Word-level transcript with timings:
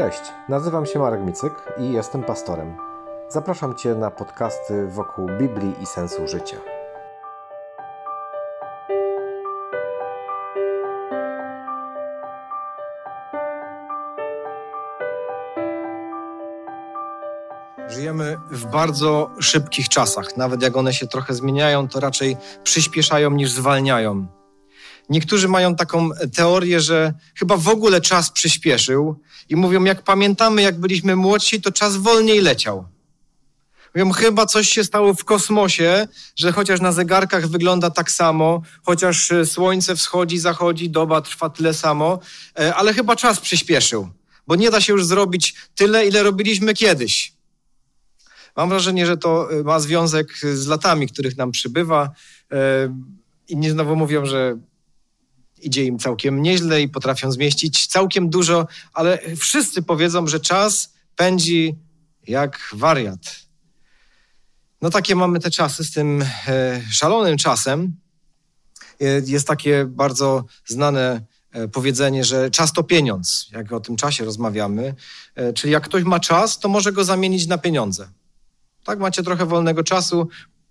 Cześć, 0.00 0.22
nazywam 0.48 0.86
się 0.86 0.98
Marek 0.98 1.20
Micyk 1.20 1.52
i 1.78 1.92
jestem 1.92 2.24
pastorem. 2.24 2.76
Zapraszam 3.28 3.74
Cię 3.74 3.94
na 3.94 4.10
podcasty 4.10 4.86
wokół 4.86 5.28
Biblii 5.38 5.82
i 5.82 5.86
sensu 5.86 6.28
życia. 6.28 6.56
Żyjemy 17.88 18.36
w 18.50 18.66
bardzo 18.66 19.30
szybkich 19.40 19.88
czasach. 19.88 20.36
Nawet 20.36 20.62
jak 20.62 20.76
one 20.76 20.92
się 20.92 21.06
trochę 21.06 21.34
zmieniają, 21.34 21.88
to 21.88 22.00
raczej 22.00 22.36
przyspieszają 22.64 23.30
niż 23.30 23.50
zwalniają. 23.50 24.39
Niektórzy 25.10 25.48
mają 25.48 25.76
taką 25.76 26.10
teorię, 26.34 26.80
że 26.80 27.14
chyba 27.34 27.56
w 27.56 27.68
ogóle 27.68 28.00
czas 28.00 28.30
przyspieszył 28.30 29.20
i 29.48 29.56
mówią, 29.56 29.84
jak 29.84 30.02
pamiętamy, 30.02 30.62
jak 30.62 30.80
byliśmy 30.80 31.16
młodsi, 31.16 31.60
to 31.60 31.72
czas 31.72 31.96
wolniej 31.96 32.40
leciał. 32.40 32.84
Mówią, 33.94 34.12
chyba 34.12 34.46
coś 34.46 34.68
się 34.68 34.84
stało 34.84 35.14
w 35.14 35.24
kosmosie, 35.24 36.08
że 36.36 36.52
chociaż 36.52 36.80
na 36.80 36.92
zegarkach 36.92 37.48
wygląda 37.48 37.90
tak 37.90 38.10
samo, 38.10 38.62
chociaż 38.82 39.32
e, 39.32 39.46
słońce 39.46 39.96
wschodzi, 39.96 40.38
zachodzi, 40.38 40.90
doba 40.90 41.20
trwa 41.20 41.50
tyle 41.50 41.74
samo, 41.74 42.18
e, 42.58 42.74
ale 42.74 42.94
chyba 42.94 43.16
czas 43.16 43.40
przyspieszył, 43.40 44.08
bo 44.46 44.56
nie 44.56 44.70
da 44.70 44.80
się 44.80 44.92
już 44.92 45.06
zrobić 45.06 45.54
tyle, 45.74 46.06
ile 46.06 46.22
robiliśmy 46.22 46.74
kiedyś. 46.74 47.32
Mam 48.56 48.68
wrażenie, 48.68 49.06
że 49.06 49.16
to 49.16 49.52
e, 49.52 49.62
ma 49.62 49.80
związek 49.80 50.38
z 50.38 50.66
latami, 50.66 51.08
których 51.08 51.36
nam 51.36 51.52
przybywa. 51.52 52.10
Inni 53.48 53.70
znowu 53.70 53.96
mówią, 53.96 54.26
że 54.26 54.56
idzie 55.62 55.84
im 55.84 55.98
całkiem 55.98 56.42
nieźle 56.42 56.82
i 56.82 56.88
potrafią 56.88 57.32
zmieścić 57.32 57.86
całkiem 57.86 58.30
dużo, 58.30 58.66
ale 58.92 59.18
wszyscy 59.36 59.82
powiedzą, 59.82 60.26
że 60.26 60.40
czas 60.40 60.92
pędzi 61.16 61.76
jak 62.26 62.70
wariat. 62.72 63.50
No 64.82 64.90
takie 64.90 65.16
mamy 65.16 65.40
te 65.40 65.50
czasy 65.50 65.84
z 65.84 65.92
tym 65.92 66.24
e, 66.46 66.82
szalonym 66.90 67.36
czasem. 67.36 67.96
E, 69.00 69.04
jest 69.26 69.46
takie 69.46 69.84
bardzo 69.84 70.44
znane 70.66 71.20
e, 71.52 71.68
powiedzenie, 71.68 72.24
że 72.24 72.50
czas 72.50 72.72
to 72.72 72.82
pieniądz, 72.82 73.48
jak 73.52 73.72
o 73.72 73.80
tym 73.80 73.96
czasie 73.96 74.24
rozmawiamy. 74.24 74.94
Czyli 75.54 75.72
jak 75.72 75.84
ktoś 75.84 76.04
ma 76.04 76.20
czas, 76.20 76.58
to 76.58 76.68
może 76.68 76.92
go 76.92 77.04
zamienić 77.04 77.46
na 77.46 77.58
pieniądze. 77.58 78.08
Tak, 78.84 78.98
macie 78.98 79.22
trochę 79.22 79.46
wolnego 79.46 79.82
czasu, 79.82 80.28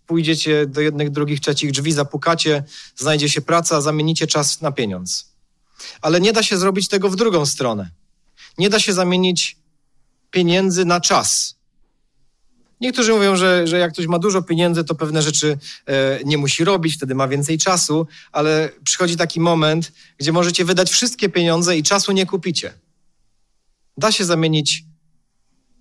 pójdziecie 0.09 0.65
do 0.65 0.81
jednych, 0.81 1.09
drugich, 1.09 1.39
trzecich 1.39 1.71
drzwi, 1.71 1.91
zapukacie, 1.91 2.63
znajdzie 2.95 3.29
się 3.29 3.41
praca, 3.41 3.81
zamienicie 3.81 4.27
czas 4.27 4.61
na 4.61 4.71
pieniądz. 4.71 5.31
Ale 6.01 6.21
nie 6.21 6.33
da 6.33 6.43
się 6.43 6.57
zrobić 6.57 6.87
tego 6.87 7.09
w 7.09 7.15
drugą 7.15 7.45
stronę. 7.45 7.89
Nie 8.57 8.69
da 8.69 8.79
się 8.79 8.93
zamienić 8.93 9.57
pieniędzy 10.31 10.85
na 10.85 11.01
czas. 11.01 11.55
Niektórzy 12.81 13.13
mówią, 13.13 13.35
że, 13.35 13.67
że 13.67 13.79
jak 13.79 13.93
ktoś 13.93 14.07
ma 14.07 14.19
dużo 14.19 14.41
pieniędzy, 14.41 14.83
to 14.83 14.95
pewne 14.95 15.21
rzeczy 15.21 15.57
e, 15.85 16.19
nie 16.25 16.37
musi 16.37 16.63
robić, 16.63 16.95
wtedy 16.95 17.15
ma 17.15 17.27
więcej 17.27 17.57
czasu, 17.57 18.07
ale 18.31 18.69
przychodzi 18.83 19.17
taki 19.17 19.39
moment, 19.39 19.91
gdzie 20.17 20.31
możecie 20.31 20.65
wydać 20.65 20.91
wszystkie 20.91 21.29
pieniądze 21.29 21.77
i 21.77 21.83
czasu 21.83 22.11
nie 22.11 22.25
kupicie. 22.25 22.73
Da 23.97 24.11
się 24.11 24.25
zamienić 24.25 24.83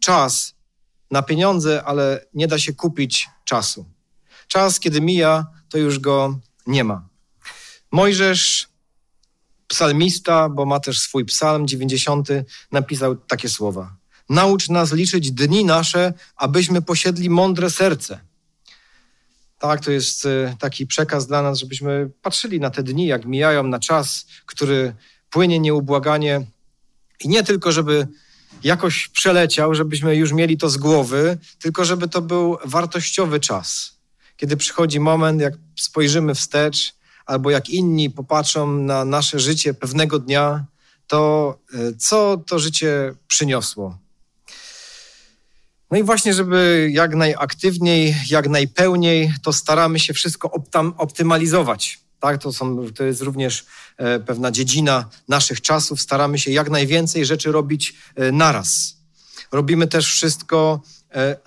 czas 0.01 0.55
na 1.11 1.23
pieniądze, 1.23 1.83
ale 1.85 2.27
nie 2.35 2.49
da 2.49 2.59
się 2.59 2.73
kupić 2.73 3.29
czasu. 3.45 3.98
Czas, 4.49 4.81
kiedy 4.81 5.01
mija, 5.01 5.47
to 5.69 5.79
już 5.79 5.99
go 5.99 6.39
nie 6.67 6.85
ma. 6.85 7.09
Mojżesz, 7.93 8.69
psalmista, 9.67 10.49
bo 10.49 10.67
ma 10.67 10.81
też 10.81 11.01
swój 11.01 11.25
psalm 11.25 11.69
90, 11.69 12.29
napisał 12.73 13.17
takie 13.17 13.49
słowa. 13.49 13.97
Naucz 14.29 14.69
nas 14.69 14.93
liczyć 14.93 15.33
dni 15.33 15.65
nasze, 15.65 16.13
abyśmy 16.37 16.83
posiedli 16.83 17.31
mądre 17.31 17.71
serce. 17.71 18.21
Tak, 19.59 19.85
to 19.85 19.91
jest 19.91 20.27
e, 20.27 20.57
taki 20.59 20.87
przekaz 20.87 21.27
dla 21.27 21.43
nas, 21.43 21.59
żebyśmy 21.59 22.11
patrzyli 22.23 22.61
na 22.61 22.71
te 22.71 22.83
dni, 22.83 23.07
jak 23.07 23.25
mijają, 23.25 23.63
na 23.63 23.79
czas, 23.79 24.27
który 24.47 24.95
płynie 25.31 25.61
nieubłaganie. 25.61 26.47
I 27.21 27.29
nie 27.29 27.43
tylko, 27.43 27.73
żeby 27.73 28.09
jakoś 28.65 29.09
przeleciał, 29.09 29.75
żebyśmy 29.75 30.17
już 30.17 30.33
mieli 30.33 30.57
to 30.57 30.71
z 30.71 30.77
głowy, 30.77 31.39
tylko 31.59 31.85
żeby 31.85 32.09
to 32.09 32.23
był 32.23 32.59
wartościowy 32.65 33.41
czas 33.41 33.98
kiedy 34.39 34.57
przychodzi 34.57 35.01
moment, 35.01 35.41
jak 35.41 35.55
spojrzymy 35.77 36.35
wstecz, 36.35 36.95
albo 37.27 37.51
jak 37.51 37.69
inni 37.69 38.11
popatrzą 38.11 38.73
na 38.73 39.05
nasze 39.05 39.39
życie 39.39 39.75
pewnego 39.75 40.19
dnia, 40.19 40.65
to 41.07 41.55
e, 41.75 41.93
co 41.99 42.37
to 42.47 42.59
życie 42.59 43.15
przyniosło. 43.29 43.99
No 45.91 45.99
i 45.99 46.03
właśnie, 46.03 46.35
żeby 46.35 46.89
jak 46.93 47.15
najaktywniej, 47.15 48.17
jak 48.31 48.49
najpełniej, 48.49 49.33
to 49.43 49.53
staramy 49.53 49.99
się 49.99 50.15
wszystko 50.15 50.53
optymalizować. 50.97 52.01
Tak, 52.21 52.43
to, 52.43 52.53
są, 52.53 52.93
to 52.93 53.05
jest 53.05 53.23
również 53.23 53.67
e, 53.97 54.21
pewna 54.21 54.51
dziedzina 54.51 55.09
naszych 55.29 55.61
czasów. 55.61 56.01
Staramy 56.01 56.39
się 56.39 56.51
jak 56.51 56.71
najwięcej 56.71 57.27
rzeczy 57.27 57.53
robić 57.53 57.95
e, 58.17 58.33
naraz. 58.33 58.97
Robimy 59.53 59.87
też 59.87 60.07
wszystko 60.07 60.81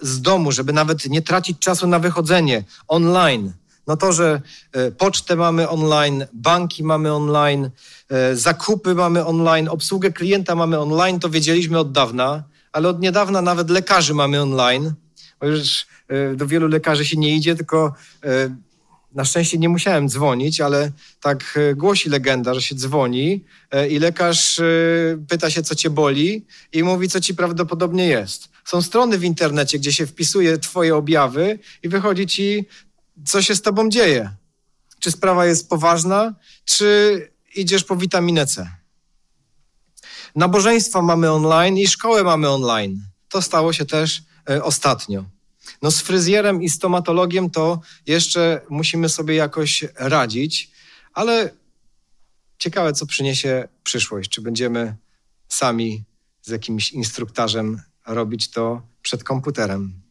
z 0.02 0.22
domu, 0.22 0.52
żeby 0.52 0.74
nawet 0.74 1.06
nie 1.06 1.22
tracić 1.22 1.60
czasu 1.60 1.88
na 1.88 2.00
wychodzenie 2.00 2.64
online. 2.88 3.54
No 3.88 3.98
to, 3.98 4.14
że 4.14 4.42
e, 4.72 4.92
pocztę 4.92 5.36
mamy 5.36 5.70
online, 5.70 6.26
banki 6.34 6.84
mamy 6.84 7.14
online, 7.14 7.70
e, 8.10 8.36
zakupy 8.36 8.96
mamy 8.96 9.26
online, 9.26 9.70
obsługę 9.70 10.12
klienta 10.12 10.56
mamy 10.56 10.80
online, 10.80 11.20
to 11.20 11.30
wiedzieliśmy 11.30 11.80
od 11.80 11.92
dawna, 11.92 12.44
ale 12.72 12.90
od 12.90 13.02
niedawna 13.02 13.42
nawet 13.42 13.70
lekarzy 13.70 14.14
mamy 14.14 14.42
online. 14.42 14.94
Bo 15.40 15.48
już 15.48 15.86
do 16.36 16.48
wielu 16.48 16.68
lekarzy 16.68 17.06
się 17.06 17.18
nie 17.18 17.36
idzie, 17.36 17.56
tylko 17.56 17.94
na 19.14 19.26
szczęście 19.26 19.58
nie 19.58 19.70
musiałem 19.70 20.10
dzwonić, 20.10 20.62
ale 20.62 20.92
tak 21.22 21.60
głosi 21.76 22.10
legenda, 22.10 22.54
że 22.54 22.62
się 22.62 22.76
dzwoni 22.76 23.46
i 23.90 24.00
lekarz 24.00 24.62
pyta 25.30 25.50
się, 25.50 25.64
co 25.64 25.76
cię 25.76 25.90
boli 25.90 26.46
i 26.74 26.84
mówi, 26.84 27.10
co 27.10 27.22
ci 27.22 27.36
prawdopodobnie 27.36 28.08
jest. 28.08 28.50
Są 28.66 28.82
strony 28.82 29.18
w 29.18 29.24
internecie, 29.24 29.80
gdzie 29.80 29.94
się 29.94 30.08
wpisuje 30.08 30.58
twoje 30.58 30.96
objawy 30.96 31.60
i 31.84 31.90
wychodzi 31.90 32.28
ci, 32.28 32.66
co 33.26 33.42
się 33.42 33.56
z 33.56 33.62
tobą 33.62 33.90
dzieje. 33.90 34.30
Czy 35.00 35.12
sprawa 35.12 35.46
jest 35.46 35.70
poważna, 35.70 36.34
czy 36.66 37.32
idziesz 37.56 37.84
po 37.84 37.96
witaminę 37.96 38.48
C. 38.48 38.72
Nabożeństwa 40.36 41.02
mamy 41.02 41.32
online 41.32 41.78
i 41.78 41.88
szkołę 41.88 42.24
mamy 42.24 42.50
online. 42.50 43.02
To 43.30 43.42
stało 43.42 43.74
się 43.74 43.86
też 43.86 44.22
e, 44.50 44.64
ostatnio. 44.64 45.26
No 45.82 45.92
z 45.92 46.02
fryzjerem 46.02 46.64
i 46.64 46.70
stomatologiem 46.70 47.50
to 47.50 47.82
jeszcze 48.08 48.62
musimy 48.70 49.10
sobie 49.10 49.36
jakoś 49.36 49.86
radzić, 49.96 50.72
ale 51.14 51.50
ciekawe, 52.60 52.94
co 52.94 53.06
przyniesie 53.06 53.68
przyszłość. 53.84 54.30
Czy 54.30 54.42
będziemy 54.42 54.96
sami 55.48 56.04
z 56.42 56.50
jakimś 56.50 56.92
instruktarzem 56.92 57.82
robić 58.08 58.50
to 58.50 58.82
przed 59.02 59.24
komputerem. 59.24 60.02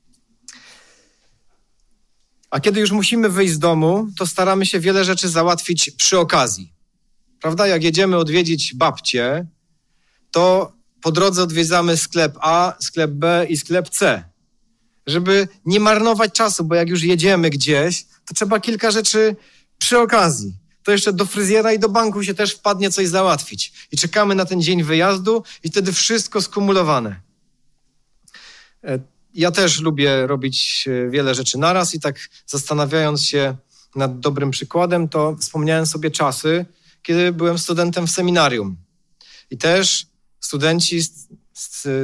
A 2.50 2.60
kiedy 2.60 2.80
już 2.80 2.90
musimy 2.90 3.28
wyjść 3.28 3.54
z 3.54 3.58
domu, 3.58 4.08
to 4.18 4.26
staramy 4.26 4.66
się 4.66 4.80
wiele 4.80 5.04
rzeczy 5.04 5.28
załatwić 5.28 5.90
przy 5.90 6.18
okazji. 6.18 6.72
Prawda? 7.40 7.66
Jak 7.66 7.84
jedziemy 7.84 8.16
odwiedzić 8.16 8.74
babcię, 8.74 9.46
to 10.30 10.72
po 11.02 11.12
drodze 11.12 11.42
odwiedzamy 11.42 11.96
sklep 11.96 12.38
A, 12.40 12.74
sklep 12.80 13.10
B 13.10 13.46
i 13.48 13.56
sklep 13.56 13.88
C. 13.88 14.29
Żeby 15.10 15.48
nie 15.64 15.80
marnować 15.80 16.32
czasu, 16.32 16.64
bo 16.64 16.74
jak 16.74 16.88
już 16.88 17.02
jedziemy 17.02 17.50
gdzieś, 17.50 18.04
to 18.04 18.34
trzeba 18.34 18.60
kilka 18.60 18.90
rzeczy 18.90 19.36
przy 19.78 19.98
okazji. 19.98 20.54
To 20.82 20.92
jeszcze 20.92 21.12
do 21.12 21.26
fryzjera 21.26 21.72
i 21.72 21.78
do 21.78 21.88
banku 21.88 22.24
się 22.24 22.34
też 22.34 22.54
wpadnie 22.54 22.90
coś 22.90 23.08
załatwić. 23.08 23.72
I 23.92 23.96
czekamy 23.96 24.34
na 24.34 24.44
ten 24.44 24.62
dzień 24.62 24.82
wyjazdu 24.82 25.42
i 25.64 25.70
wtedy 25.70 25.92
wszystko 25.92 26.40
skumulowane. 26.40 27.20
E, 28.84 28.98
ja 29.34 29.50
też 29.50 29.80
lubię 29.80 30.26
robić 30.26 30.88
e, 30.88 31.10
wiele 31.10 31.34
rzeczy 31.34 31.58
naraz 31.58 31.94
i 31.94 32.00
tak 32.00 32.28
zastanawiając 32.46 33.22
się 33.22 33.56
nad 33.94 34.20
dobrym 34.20 34.50
przykładem, 34.50 35.08
to 35.08 35.36
wspomniałem 35.36 35.86
sobie 35.86 36.10
czasy, 36.10 36.66
kiedy 37.02 37.32
byłem 37.32 37.58
studentem 37.58 38.06
w 38.06 38.10
seminarium. 38.10 38.76
I 39.50 39.58
też 39.58 40.06
studenci 40.40 41.00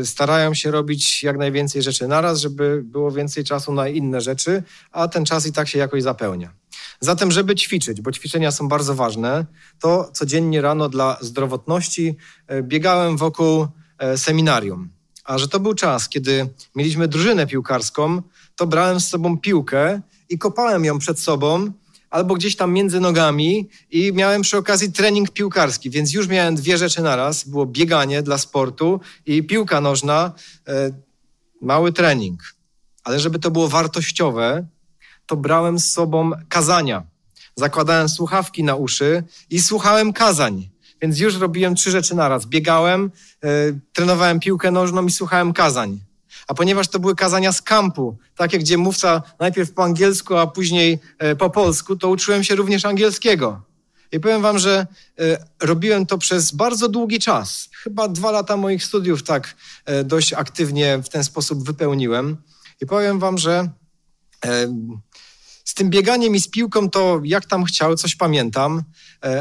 starają 0.04 0.54
się 0.54 0.70
robić 0.70 1.22
jak 1.22 1.38
najwięcej 1.38 1.82
rzeczy 1.82 2.08
naraz, 2.08 2.40
żeby 2.40 2.82
było 2.84 3.10
więcej 3.10 3.44
czasu 3.44 3.72
na 3.72 3.88
inne 3.88 4.20
rzeczy, 4.20 4.62
a 4.92 5.08
ten 5.08 5.24
czas 5.24 5.46
i 5.46 5.52
tak 5.52 5.68
się 5.68 5.78
jakoś 5.78 6.02
zapełnia. 6.02 6.52
Zatem, 7.00 7.30
żeby 7.30 7.54
ćwiczyć, 7.54 8.00
bo 8.00 8.12
ćwiczenia 8.12 8.52
są 8.52 8.68
bardzo 8.68 8.94
ważne, 8.94 9.46
to 9.78 10.10
codziennie 10.12 10.60
rano 10.60 10.88
dla 10.88 11.18
zdrowotności 11.20 12.16
e, 12.46 12.62
biegałem 12.62 13.16
wokół 13.16 13.66
seminarium. 14.16 14.90
A 15.24 15.38
że 15.38 15.48
to 15.48 15.60
był 15.60 15.74
czas, 15.74 16.08
kiedy 16.08 16.48
mieliśmy 16.74 17.08
drużynę 17.08 17.46
piłkarską, 17.46 18.22
to 18.56 18.66
brałem 18.66 19.00
z 19.00 19.08
sobą 19.08 19.38
piłkę 19.38 20.00
i 20.28 20.38
kopałem 20.38 20.84
ją 20.84 20.98
przed 20.98 21.20
sobą, 21.20 21.72
albo 22.10 22.34
gdzieś 22.34 22.56
tam 22.56 22.72
między 22.72 23.00
nogami 23.00 23.68
i 23.90 24.12
miałem 24.12 24.42
przy 24.42 24.56
okazji 24.56 24.92
trening 24.92 25.30
piłkarski, 25.30 25.90
więc 25.90 26.12
już 26.12 26.28
miałem 26.28 26.54
dwie 26.54 26.78
rzeczy 26.78 27.02
naraz. 27.02 27.44
Było 27.44 27.66
bieganie 27.66 28.22
dla 28.22 28.38
sportu 28.38 29.00
i 29.26 29.42
piłka 29.42 29.80
nożna, 29.80 30.32
e, 30.68 30.90
mały 31.62 31.92
trening. 31.92 32.54
Ale 33.04 33.20
żeby 33.20 33.38
to 33.38 33.50
było 33.50 33.68
wartościowe, 33.68 34.66
to 35.26 35.36
brałem 35.36 35.78
z 35.78 35.92
sobą 35.92 36.30
kazania. 36.48 37.02
Zakładałem 37.56 38.08
słuchawki 38.08 38.64
na 38.64 38.74
uszy 38.74 39.24
i 39.50 39.60
słuchałem 39.60 40.12
kazań. 40.12 40.68
Więc 41.02 41.18
już 41.18 41.36
robiłem 41.36 41.74
trzy 41.74 41.90
rzeczy 41.90 42.14
naraz. 42.14 42.46
Biegałem, 42.46 43.10
e, 43.44 43.48
trenowałem 43.92 44.40
piłkę 44.40 44.70
nożną 44.70 45.06
i 45.06 45.10
słuchałem 45.10 45.52
kazań. 45.52 46.00
A 46.46 46.54
ponieważ 46.54 46.88
to 46.88 46.98
były 46.98 47.14
kazania 47.14 47.52
z 47.52 47.62
kampu, 47.62 48.18
takie, 48.36 48.58
gdzie 48.58 48.78
mówca 48.78 49.22
najpierw 49.40 49.72
po 49.72 49.84
angielsku, 49.84 50.36
a 50.36 50.46
później 50.46 50.98
e, 51.18 51.36
po 51.36 51.50
polsku, 51.50 51.96
to 51.96 52.08
uczyłem 52.08 52.44
się 52.44 52.54
również 52.54 52.84
angielskiego. 52.84 53.62
I 54.12 54.20
powiem 54.20 54.42
wam, 54.42 54.58
że 54.58 54.86
e, 55.18 55.46
robiłem 55.60 56.06
to 56.06 56.18
przez 56.18 56.52
bardzo 56.52 56.88
długi 56.88 57.18
czas. 57.18 57.68
Chyba 57.72 58.08
dwa 58.08 58.30
lata 58.30 58.56
moich 58.56 58.84
studiów 58.84 59.22
tak 59.22 59.56
e, 59.84 60.04
dość 60.04 60.32
aktywnie 60.32 60.98
w 61.04 61.08
ten 61.08 61.24
sposób 61.24 61.66
wypełniłem. 61.66 62.36
I 62.80 62.86
powiem 62.86 63.18
wam, 63.18 63.38
że 63.38 63.68
z 65.64 65.74
tym 65.74 65.90
bieganiem 65.90 66.34
i 66.34 66.40
z 66.40 66.48
piłką 66.48 66.90
to 66.90 67.20
jak 67.24 67.46
tam 67.46 67.64
chciał, 67.64 67.96
coś 67.96 68.16
pamiętam, 68.16 68.82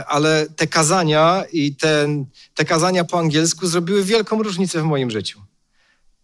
ale 0.07 0.47
te 0.55 0.67
kazania 0.67 1.43
i 1.51 1.75
te, 1.75 2.07
te 2.55 2.65
kazania 2.65 3.03
po 3.03 3.19
angielsku 3.19 3.67
zrobiły 3.67 4.03
wielką 4.03 4.43
różnicę 4.43 4.81
w 4.81 4.83
moim 4.83 5.11
życiu. 5.11 5.41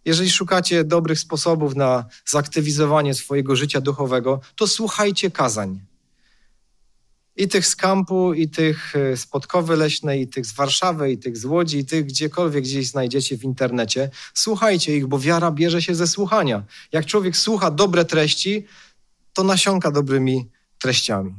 Jeżeli 0.06 0.30
szukacie 0.30 0.84
dobrych 0.84 1.20
sposobów 1.20 1.76
na 1.76 2.06
zaktywizowanie 2.26 3.14
swojego 3.14 3.56
życia 3.56 3.82
duchowego, 3.82 4.42
to 4.56 4.68
słuchajcie 4.68 5.32
kazań. 5.32 5.80
I 7.36 7.48
tych 7.48 7.68
z 7.68 7.76
kampu, 7.76 8.34
i 8.34 8.50
tych 8.50 8.96
e, 8.96 9.18
z 9.18 9.26
Podkowy 9.26 9.76
Leśnej, 9.76 10.22
i 10.22 10.28
tych 10.28 10.46
z 10.46 10.54
Warszawy, 10.54 11.12
i 11.12 11.18
tych 11.18 11.38
z 11.38 11.46
Łodzi, 11.46 11.78
i 11.78 11.86
tych 11.86 12.06
gdziekolwiek 12.06 12.64
gdzieś 12.64 12.88
znajdziecie 12.88 13.38
w 13.38 13.44
internecie. 13.44 14.10
Słuchajcie 14.34 14.98
ich, 14.98 15.08
bo 15.08 15.20
wiara 15.20 15.52
bierze 15.52 15.82
się 15.82 15.96
ze 15.96 16.08
słuchania. 16.08 16.64
Jak 16.92 17.06
człowiek 17.06 17.38
słucha 17.38 17.72
dobre 17.72 18.06
treści, 18.06 18.66
to 19.34 19.44
nasiąka 19.44 19.92
dobrymi 19.92 20.50
treściami. 20.80 21.34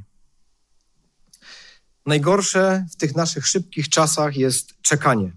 Najgorsze 2.07 2.87
w 2.91 2.97
tych 2.97 3.17
naszych 3.17 3.47
szybkich 3.47 3.89
czasach 3.89 4.37
jest 4.37 4.75
czekanie. 4.83 5.33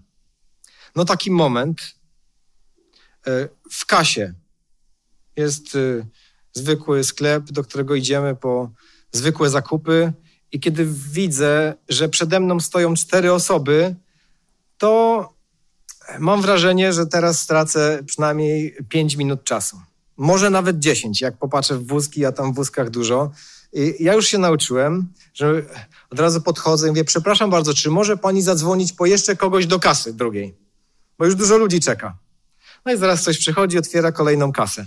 No 0.96 1.04
taki 1.04 1.30
moment, 1.30 1.95
w 3.70 3.86
kasie 3.86 4.34
jest 5.36 5.76
e, 5.76 6.06
zwykły 6.52 7.04
sklep, 7.04 7.44
do 7.44 7.64
którego 7.64 7.94
idziemy 7.94 8.36
po 8.36 8.70
zwykłe 9.12 9.50
zakupy, 9.50 10.12
i 10.52 10.60
kiedy 10.60 10.86
widzę, 11.12 11.74
że 11.88 12.08
przede 12.08 12.40
mną 12.40 12.60
stoją 12.60 12.94
cztery 12.94 13.32
osoby, 13.32 13.94
to 14.78 15.34
mam 16.18 16.42
wrażenie, 16.42 16.92
że 16.92 17.06
teraz 17.06 17.42
stracę 17.42 18.02
przynajmniej 18.06 18.76
pięć 18.88 19.16
minut 19.16 19.44
czasu. 19.44 19.80
Może 20.16 20.50
nawet 20.50 20.78
dziesięć, 20.78 21.20
jak 21.20 21.36
popatrzę 21.36 21.78
w 21.78 21.86
wózki, 21.86 22.20
ja 22.20 22.32
tam 22.32 22.52
w 22.52 22.56
wózkach 22.56 22.90
dużo. 22.90 23.30
I 23.72 24.04
ja 24.04 24.14
już 24.14 24.26
się 24.26 24.38
nauczyłem, 24.38 25.08
że 25.34 25.62
od 26.10 26.20
razu 26.20 26.40
podchodzę 26.40 26.86
i 26.86 26.90
mówię, 26.90 27.04
przepraszam 27.04 27.50
bardzo, 27.50 27.74
czy 27.74 27.90
może 27.90 28.16
pani 28.16 28.42
zadzwonić 28.42 28.92
po 28.92 29.06
jeszcze 29.06 29.36
kogoś 29.36 29.66
do 29.66 29.78
kasy 29.78 30.12
drugiej? 30.12 30.54
Bo 31.18 31.24
już 31.24 31.34
dużo 31.34 31.58
ludzi 31.58 31.80
czeka. 31.80 32.18
No 32.86 32.92
i 32.92 32.98
zaraz 32.98 33.22
ktoś 33.22 33.38
przychodzi, 33.38 33.78
otwiera 33.78 34.12
kolejną 34.12 34.52
kasę. 34.52 34.86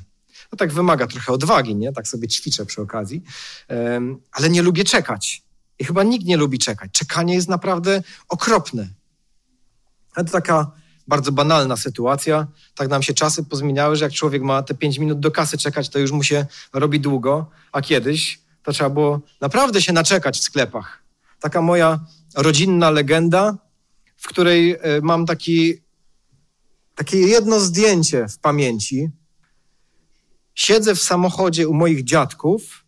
No 0.52 0.58
tak 0.58 0.74
wymaga 0.74 1.08
trochę 1.08 1.34
odwagi, 1.34 1.76
nie? 1.76 1.94
Tak 1.94 2.08
sobie 2.08 2.28
ćwiczę 2.28 2.66
przy 2.66 2.82
okazji. 2.82 3.24
Ale 4.32 4.50
nie 4.50 4.62
lubię 4.62 4.84
czekać. 4.84 5.44
I 5.80 5.86
chyba 5.86 6.04
nikt 6.04 6.26
nie 6.26 6.38
lubi 6.38 6.60
czekać. 6.60 6.92
Czekanie 6.92 7.34
jest 7.34 7.50
naprawdę 7.50 8.04
okropne. 8.30 8.88
Ale 10.16 10.26
to 10.26 10.32
taka 10.32 10.72
bardzo 11.08 11.32
banalna 11.32 11.78
sytuacja. 11.78 12.48
Tak 12.76 12.90
nam 12.90 13.04
się 13.04 13.14
czasy 13.14 13.44
pozmieniały, 13.44 13.96
że 13.96 14.06
jak 14.06 14.14
człowiek 14.14 14.42
ma 14.42 14.64
te 14.64 14.74
pięć 14.74 15.00
minut 15.00 15.20
do 15.20 15.32
kasy 15.32 15.58
czekać, 15.58 15.90
to 15.90 16.00
już 16.00 16.12
mu 16.12 16.24
się 16.24 16.46
robi 16.74 17.00
długo, 17.00 17.50
a 17.72 17.82
kiedyś 17.82 18.40
to 18.64 18.72
trzeba 18.72 18.90
było 18.90 19.22
naprawdę 19.42 19.82
się 19.82 19.94
naczekać 19.94 20.38
w 20.38 20.44
sklepach. 20.44 21.04
Taka 21.40 21.62
moja 21.62 22.00
rodzinna 22.36 22.90
legenda, 22.90 23.58
w 24.18 24.28
której 24.28 24.72
e, 24.72 24.78
mam 25.02 25.26
taki 25.26 25.82
takie 27.00 27.20
jedno 27.20 27.60
zdjęcie 27.60 28.28
w 28.28 28.40
pamięci. 28.40 29.10
Siedzę 30.56 30.96
w 30.96 31.02
samochodzie 31.04 31.68
u 31.68 31.74
moich 31.74 32.04
dziadków. 32.04 32.86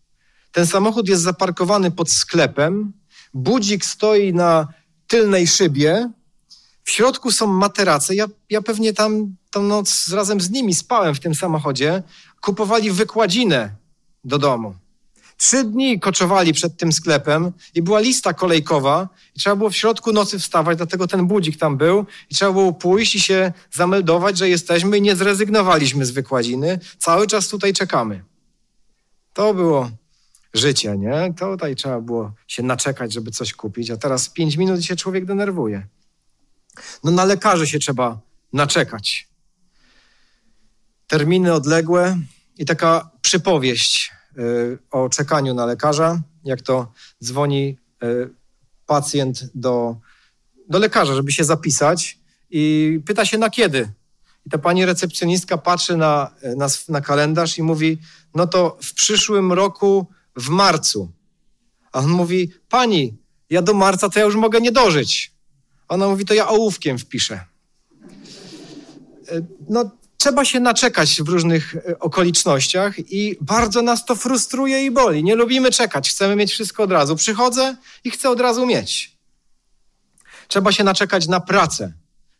Ten 0.51 0.67
samochód 0.67 1.09
jest 1.09 1.23
zaparkowany 1.23 1.91
pod 1.91 2.11
sklepem. 2.11 2.93
Budzik 3.33 3.85
stoi 3.85 4.33
na 4.33 4.67
tylnej 5.07 5.47
szybie. 5.47 6.11
W 6.83 6.91
środku 6.91 7.31
są 7.31 7.47
materace. 7.47 8.15
Ja, 8.15 8.25
ja 8.49 8.61
pewnie 8.61 8.93
tam 8.93 9.35
tą 9.51 9.63
noc 9.63 10.09
razem 10.13 10.41
z 10.41 10.49
nimi 10.49 10.73
spałem 10.75 11.15
w 11.15 11.19
tym 11.19 11.35
samochodzie. 11.35 12.03
Kupowali 12.41 12.91
wykładzinę 12.91 13.75
do 14.23 14.37
domu. 14.37 14.75
Trzy 15.41 15.63
dni 15.63 15.99
koczowali 15.99 16.53
przed 16.53 16.77
tym 16.77 16.91
sklepem 16.91 17.51
i 17.75 17.81
była 17.81 17.99
lista 17.99 18.33
kolejkowa 18.33 19.09
i 19.35 19.39
trzeba 19.39 19.55
było 19.55 19.69
w 19.69 19.75
środku 19.75 20.11
nocy 20.11 20.39
wstawać, 20.39 20.77
dlatego 20.77 21.07
ten 21.07 21.27
budzik 21.27 21.57
tam 21.57 21.77
był 21.77 22.05
i 22.29 22.35
trzeba 22.35 22.51
było 22.51 22.73
pójść 22.73 23.15
i 23.15 23.19
się 23.19 23.53
zameldować, 23.71 24.37
że 24.37 24.49
jesteśmy 24.49 24.97
i 24.97 25.01
nie 25.01 25.15
zrezygnowaliśmy 25.15 26.05
z 26.05 26.11
wykładziny. 26.11 26.79
Cały 26.97 27.27
czas 27.27 27.47
tutaj 27.47 27.73
czekamy. 27.73 28.23
To 29.33 29.53
było 29.53 29.91
życie, 30.53 30.97
nie? 30.97 31.33
To 31.37 31.51
tutaj 31.51 31.75
trzeba 31.75 32.01
było 32.01 32.33
się 32.47 32.63
naczekać, 32.63 33.13
żeby 33.13 33.31
coś 33.31 33.53
kupić, 33.53 33.89
a 33.89 33.97
teraz 33.97 34.29
pięć 34.29 34.57
minut 34.57 34.83
się 34.83 34.95
człowiek 34.95 35.25
denerwuje. 35.25 35.87
No 37.03 37.11
na 37.11 37.25
lekarzy 37.25 37.67
się 37.67 37.79
trzeba 37.79 38.19
naczekać. 38.53 39.27
Terminy 41.07 41.53
odległe 41.53 42.17
i 42.57 42.65
taka 42.65 43.09
przypowieść 43.21 44.20
o 44.91 45.09
czekaniu 45.09 45.53
na 45.53 45.65
lekarza, 45.65 46.21
jak 46.43 46.61
to 46.61 46.91
dzwoni 47.23 47.77
y, 48.03 48.29
pacjent 48.85 49.49
do, 49.55 49.95
do 50.69 50.79
lekarza, 50.79 51.15
żeby 51.15 51.31
się 51.31 51.43
zapisać 51.43 52.19
i 52.49 52.99
pyta 53.05 53.25
się 53.25 53.37
na 53.37 53.49
kiedy. 53.49 53.89
I 54.45 54.49
ta 54.49 54.57
pani 54.57 54.85
recepcjonistka 54.85 55.57
patrzy 55.57 55.97
na, 55.97 56.31
na, 56.57 56.67
na 56.89 57.01
kalendarz 57.01 57.57
i 57.57 57.63
mówi, 57.63 57.97
no 58.35 58.47
to 58.47 58.77
w 58.81 58.93
przyszłym 58.93 59.53
roku 59.53 60.07
w 60.35 60.49
marcu. 60.49 61.11
A 61.91 61.99
on 61.99 62.09
mówi, 62.09 62.51
pani, 62.69 63.17
ja 63.49 63.61
do 63.61 63.73
marca 63.73 64.09
to 64.09 64.19
ja 64.19 64.25
już 64.25 64.35
mogę 64.35 64.61
nie 64.61 64.71
dożyć. 64.71 65.33
Ona 65.87 66.07
mówi, 66.07 66.25
to 66.25 66.33
ja 66.33 66.47
ołówkiem 66.47 66.97
wpiszę. 66.97 67.45
Y, 69.31 69.45
no 69.69 69.91
trzeba 70.21 70.45
się 70.45 70.59
naczekać 70.59 71.21
w 71.21 71.29
różnych 71.29 71.75
e, 71.75 71.99
okolicznościach 71.99 73.11
i 73.11 73.37
bardzo 73.41 73.81
nas 73.81 74.05
to 74.05 74.15
frustruje 74.15 74.85
i 74.85 74.91
boli. 74.91 75.23
Nie 75.23 75.35
lubimy 75.35 75.71
czekać, 75.71 76.09
chcemy 76.09 76.35
mieć 76.35 76.51
wszystko 76.51 76.83
od 76.83 76.91
razu. 76.91 77.15
Przychodzę 77.15 77.75
i 78.03 78.11
chcę 78.11 78.29
od 78.29 78.39
razu 78.39 78.65
mieć. 78.65 79.17
Trzeba 80.47 80.71
się 80.71 80.83
naczekać 80.83 81.27
na 81.27 81.39
pracę, 81.39 81.93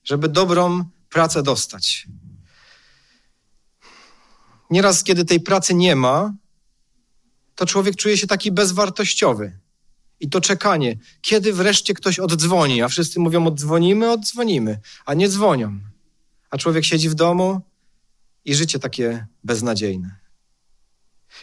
żeby 0.03 0.29
dobrą 0.29 0.85
pracę 1.09 1.43
dostać. 1.43 2.07
Nieraz, 4.69 5.03
kiedy 5.03 5.25
tej 5.25 5.39
pracy 5.39 5.73
nie 5.73 5.95
ma, 5.95 6.33
to 7.55 7.65
człowiek 7.65 7.95
czuje 7.95 8.17
się 8.17 8.27
taki 8.27 8.51
bezwartościowy. 8.51 9.59
I 10.19 10.29
to 10.29 10.41
czekanie, 10.41 10.97
kiedy 11.21 11.53
wreszcie 11.53 11.93
ktoś 11.93 12.19
oddzwoni, 12.19 12.81
a 12.81 12.87
wszyscy 12.87 13.19
mówią: 13.19 13.47
oddzwonimy, 13.47 14.11
oddzwonimy, 14.11 14.79
a 15.05 15.13
nie 15.13 15.29
dzwonią. 15.29 15.79
A 16.49 16.57
człowiek 16.57 16.85
siedzi 16.85 17.09
w 17.09 17.13
domu 17.13 17.70
i 18.45 18.55
życie 18.55 18.79
takie 18.79 19.27
beznadziejne. 19.43 20.19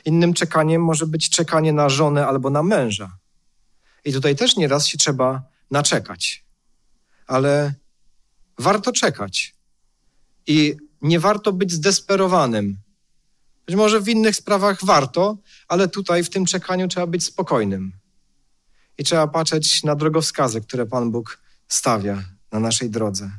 Innym 0.04 0.34
czekaniem 0.34 0.84
może 0.84 1.06
być 1.06 1.30
czekanie 1.30 1.72
na 1.72 1.88
żonę 1.88 2.26
albo 2.26 2.50
na 2.50 2.62
męża. 2.62 3.18
I 4.04 4.12
tutaj 4.12 4.36
też 4.36 4.56
nieraz 4.56 4.86
się 4.86 4.98
trzeba 4.98 5.42
naczekać. 5.70 6.44
Ale 7.26 7.74
warto 8.58 8.92
czekać. 8.92 9.54
I 10.46 10.76
nie 11.02 11.20
warto 11.20 11.52
być 11.52 11.72
zdesperowanym. 11.72 12.76
Być 13.66 13.76
może 13.76 14.00
w 14.00 14.08
innych 14.08 14.36
sprawach 14.36 14.84
warto, 14.84 15.38
ale 15.68 15.88
tutaj 15.88 16.24
w 16.24 16.30
tym 16.30 16.46
czekaniu 16.46 16.88
trzeba 16.88 17.06
być 17.06 17.24
spokojnym. 17.24 17.92
I 18.98 19.04
trzeba 19.04 19.26
patrzeć 19.26 19.84
na 19.84 19.94
drogowskazy, 19.94 20.60
które 20.60 20.86
Pan 20.86 21.10
Bóg 21.10 21.42
stawia 21.68 22.24
na 22.52 22.60
naszej 22.60 22.90
drodze. 22.90 23.30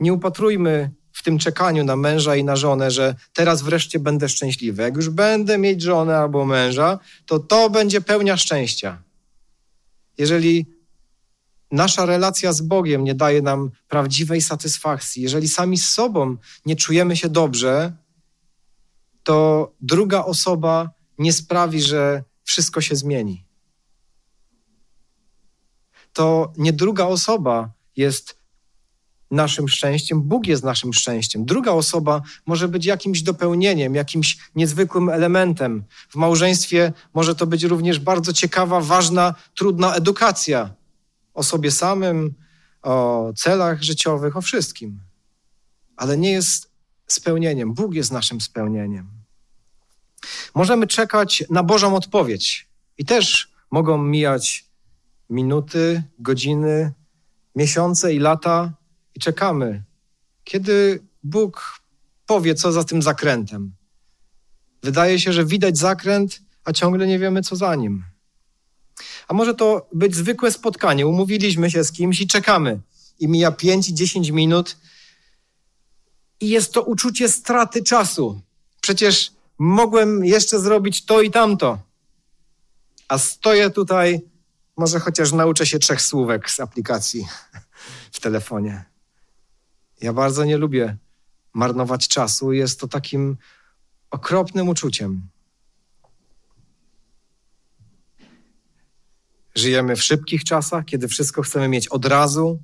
Nie 0.00 0.12
upatrujmy 0.12 0.90
w 1.20 1.22
tym 1.22 1.38
czekaniu 1.38 1.84
na 1.84 1.96
męża 1.96 2.36
i 2.36 2.44
na 2.44 2.56
żonę, 2.56 2.90
że 2.90 3.14
teraz 3.32 3.62
wreszcie 3.62 3.98
będę 3.98 4.28
szczęśliwy. 4.28 4.82
Jak 4.82 4.96
już 4.96 5.08
będę 5.08 5.58
mieć 5.58 5.82
żonę 5.82 6.18
albo 6.18 6.44
męża, 6.44 6.98
to 7.26 7.38
to 7.38 7.70
będzie 7.70 8.00
pełnia 8.00 8.36
szczęścia. 8.36 9.02
Jeżeli 10.18 10.66
nasza 11.72 12.06
relacja 12.06 12.52
z 12.52 12.60
Bogiem 12.60 13.04
nie 13.04 13.14
daje 13.14 13.42
nam 13.42 13.70
prawdziwej 13.88 14.40
satysfakcji, 14.40 15.22
jeżeli 15.22 15.48
sami 15.48 15.78
z 15.78 15.88
sobą 15.88 16.36
nie 16.66 16.76
czujemy 16.76 17.16
się 17.16 17.28
dobrze, 17.28 17.92
to 19.22 19.72
druga 19.80 20.24
osoba 20.24 20.90
nie 21.18 21.32
sprawi, 21.32 21.82
że 21.82 22.24
wszystko 22.44 22.80
się 22.80 22.96
zmieni. 22.96 23.44
To 26.12 26.52
nie 26.56 26.72
druga 26.72 27.04
osoba 27.04 27.70
jest 27.96 28.39
naszym 29.30 29.68
szczęściem, 29.68 30.22
Bóg 30.22 30.46
jest 30.46 30.64
naszym 30.64 30.92
szczęściem. 30.92 31.44
Druga 31.44 31.72
osoba 31.72 32.22
może 32.46 32.68
być 32.68 32.86
jakimś 32.86 33.22
dopełnieniem, 33.22 33.94
jakimś 33.94 34.38
niezwykłym 34.54 35.08
elementem. 35.08 35.84
W 36.08 36.16
małżeństwie 36.16 36.92
może 37.14 37.34
to 37.34 37.46
być 37.46 37.64
również 37.64 37.98
bardzo 37.98 38.32
ciekawa, 38.32 38.80
ważna, 38.80 39.34
trudna 39.54 39.94
edukacja 39.94 40.74
o 41.34 41.42
sobie 41.42 41.70
samym, 41.70 42.34
o 42.82 43.32
celach 43.36 43.82
życiowych, 43.82 44.36
o 44.36 44.40
wszystkim. 44.40 45.00
Ale 45.96 46.18
nie 46.18 46.32
jest 46.32 46.70
spełnieniem. 47.06 47.74
Bóg 47.74 47.94
jest 47.94 48.12
naszym 48.12 48.40
spełnieniem. 48.40 49.10
Możemy 50.54 50.86
czekać 50.86 51.44
na 51.50 51.62
Bożą 51.62 51.96
odpowiedź 51.96 52.68
i 52.98 53.04
też 53.04 53.52
mogą 53.70 53.98
mijać 53.98 54.64
minuty, 55.30 56.02
godziny, 56.18 56.92
miesiące 57.56 58.14
i 58.14 58.18
lata 58.18 58.72
i 59.14 59.20
czekamy, 59.20 59.82
kiedy 60.44 61.02
Bóg 61.22 61.80
powie, 62.26 62.54
co 62.54 62.72
za 62.72 62.84
tym 62.84 63.02
zakrętem. 63.02 63.72
Wydaje 64.82 65.20
się, 65.20 65.32
że 65.32 65.44
widać 65.44 65.78
zakręt, 65.78 66.40
a 66.64 66.72
ciągle 66.72 67.06
nie 67.06 67.18
wiemy, 67.18 67.42
co 67.42 67.56
za 67.56 67.74
nim. 67.74 68.04
A 69.28 69.34
może 69.34 69.54
to 69.54 69.88
być 69.92 70.16
zwykłe 70.16 70.52
spotkanie. 70.52 71.06
Umówiliśmy 71.06 71.70
się 71.70 71.84
z 71.84 71.92
kimś 71.92 72.20
i 72.20 72.26
czekamy. 72.26 72.80
I 73.18 73.28
mija 73.28 73.50
5-10 73.50 74.32
minut, 74.32 74.76
i 76.40 76.48
jest 76.48 76.72
to 76.72 76.82
uczucie 76.82 77.28
straty 77.28 77.82
czasu. 77.82 78.40
Przecież 78.80 79.32
mogłem 79.58 80.24
jeszcze 80.24 80.60
zrobić 80.60 81.04
to 81.04 81.20
i 81.22 81.30
tamto. 81.30 81.78
A 83.08 83.18
stoję 83.18 83.70
tutaj, 83.70 84.20
może 84.76 85.00
chociaż 85.00 85.32
nauczę 85.32 85.66
się 85.66 85.78
trzech 85.78 86.02
słówek 86.02 86.50
z 86.50 86.60
aplikacji 86.60 87.26
w 88.12 88.20
telefonie. 88.20 88.89
Ja 90.00 90.12
bardzo 90.12 90.44
nie 90.44 90.56
lubię 90.56 90.96
marnować 91.54 92.08
czasu. 92.08 92.52
Jest 92.52 92.80
to 92.80 92.88
takim 92.88 93.36
okropnym 94.10 94.68
uczuciem. 94.68 95.28
Żyjemy 99.54 99.96
w 99.96 100.02
szybkich 100.02 100.44
czasach, 100.44 100.84
kiedy 100.84 101.08
wszystko 101.08 101.42
chcemy 101.42 101.68
mieć 101.68 101.88
od 101.88 102.04
razu. 102.04 102.62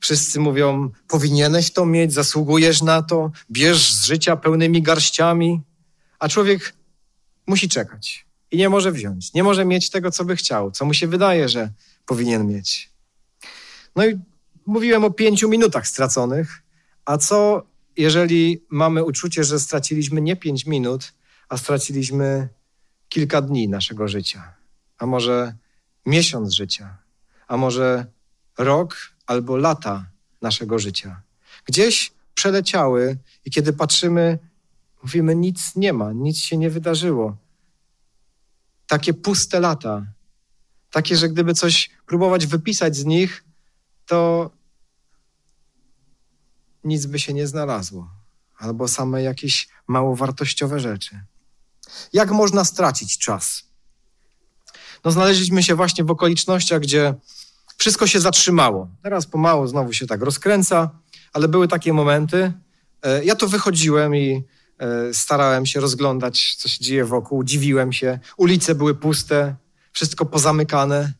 Wszyscy 0.00 0.40
mówią: 0.40 0.90
powinieneś 1.08 1.72
to 1.72 1.86
mieć, 1.86 2.12
zasługujesz 2.12 2.82
na 2.82 3.02
to, 3.02 3.30
bierz 3.50 3.92
z 3.92 4.04
życia 4.04 4.36
pełnymi 4.36 4.82
garściami, 4.82 5.60
a 6.18 6.28
człowiek 6.28 6.74
musi 7.46 7.68
czekać 7.68 8.26
i 8.50 8.56
nie 8.56 8.68
może 8.68 8.92
wziąć, 8.92 9.34
nie 9.34 9.42
może 9.42 9.64
mieć 9.64 9.90
tego, 9.90 10.10
co 10.10 10.24
by 10.24 10.36
chciał, 10.36 10.70
co 10.70 10.84
mu 10.84 10.94
się 10.94 11.06
wydaje, 11.06 11.48
że 11.48 11.72
powinien 12.06 12.46
mieć. 12.46 12.90
No 13.96 14.06
i 14.06 14.18
mówiłem 14.68 15.04
o 15.04 15.10
pięciu 15.10 15.48
minutach 15.48 15.88
straconych, 15.88 16.62
a 17.04 17.18
co 17.18 17.66
jeżeli 17.96 18.64
mamy 18.70 19.04
uczucie, 19.04 19.44
że 19.44 19.60
straciliśmy 19.60 20.20
nie 20.20 20.36
pięć 20.36 20.66
minut, 20.66 21.12
a 21.48 21.56
straciliśmy 21.56 22.48
kilka 23.08 23.42
dni 23.42 23.68
naszego 23.68 24.08
życia, 24.08 24.54
a 24.98 25.06
może 25.06 25.54
miesiąc 26.06 26.52
życia, 26.52 26.96
a 27.46 27.56
może 27.56 28.06
rok 28.58 28.96
albo 29.26 29.56
lata 29.56 30.06
naszego 30.42 30.78
życia. 30.78 31.22
Gdzieś 31.64 32.12
przeleciały 32.34 33.18
i 33.44 33.50
kiedy 33.50 33.72
patrzymy, 33.72 34.38
mówimy, 35.02 35.36
nic 35.36 35.76
nie 35.76 35.92
ma, 35.92 36.12
nic 36.12 36.38
się 36.38 36.56
nie 36.56 36.70
wydarzyło. 36.70 37.36
Takie 38.86 39.14
puste 39.14 39.60
lata, 39.60 40.06
takie, 40.90 41.16
że 41.16 41.28
gdyby 41.28 41.54
coś 41.54 41.90
próbować 42.06 42.46
wypisać 42.46 42.96
z 42.96 43.04
nich, 43.04 43.44
to 44.06 44.50
nic 46.84 47.06
by 47.06 47.18
się 47.18 47.32
nie 47.32 47.46
znalazło, 47.46 48.10
albo 48.58 48.88
same 48.88 49.22
jakieś 49.22 49.68
mało 49.86 50.16
wartościowe 50.16 50.80
rzeczy. 50.80 51.20
Jak 52.12 52.30
można 52.30 52.64
stracić 52.64 53.18
czas? 53.18 53.64
No, 55.04 55.10
znaleźliśmy 55.10 55.62
się 55.62 55.74
właśnie 55.74 56.04
w 56.04 56.10
okolicznościach, 56.10 56.80
gdzie 56.80 57.14
wszystko 57.78 58.06
się 58.06 58.20
zatrzymało. 58.20 58.88
Teraz 59.02 59.26
pomału 59.26 59.66
znowu 59.66 59.92
się 59.92 60.06
tak 60.06 60.22
rozkręca, 60.22 60.90
ale 61.32 61.48
były 61.48 61.68
takie 61.68 61.92
momenty. 61.92 62.52
E, 63.02 63.24
ja 63.24 63.34
to 63.34 63.48
wychodziłem 63.48 64.16
i 64.16 64.44
e, 64.78 65.14
starałem 65.14 65.66
się 65.66 65.80
rozglądać, 65.80 66.54
co 66.54 66.68
się 66.68 66.84
dzieje 66.84 67.04
wokół. 67.04 67.44
Dziwiłem 67.44 67.92
się. 67.92 68.18
Ulice 68.36 68.74
były 68.74 68.94
puste, 68.94 69.56
wszystko 69.92 70.26
pozamykane. 70.26 71.12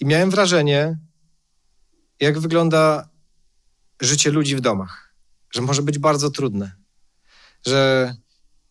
I 0.00 0.06
miałem 0.06 0.30
wrażenie, 0.30 0.98
jak 2.20 2.38
wygląda 2.38 3.08
życie 4.00 4.30
ludzi 4.30 4.56
w 4.56 4.60
domach, 4.60 5.14
że 5.50 5.62
może 5.62 5.82
być 5.82 5.98
bardzo 5.98 6.30
trudne, 6.30 6.76
że 7.66 8.14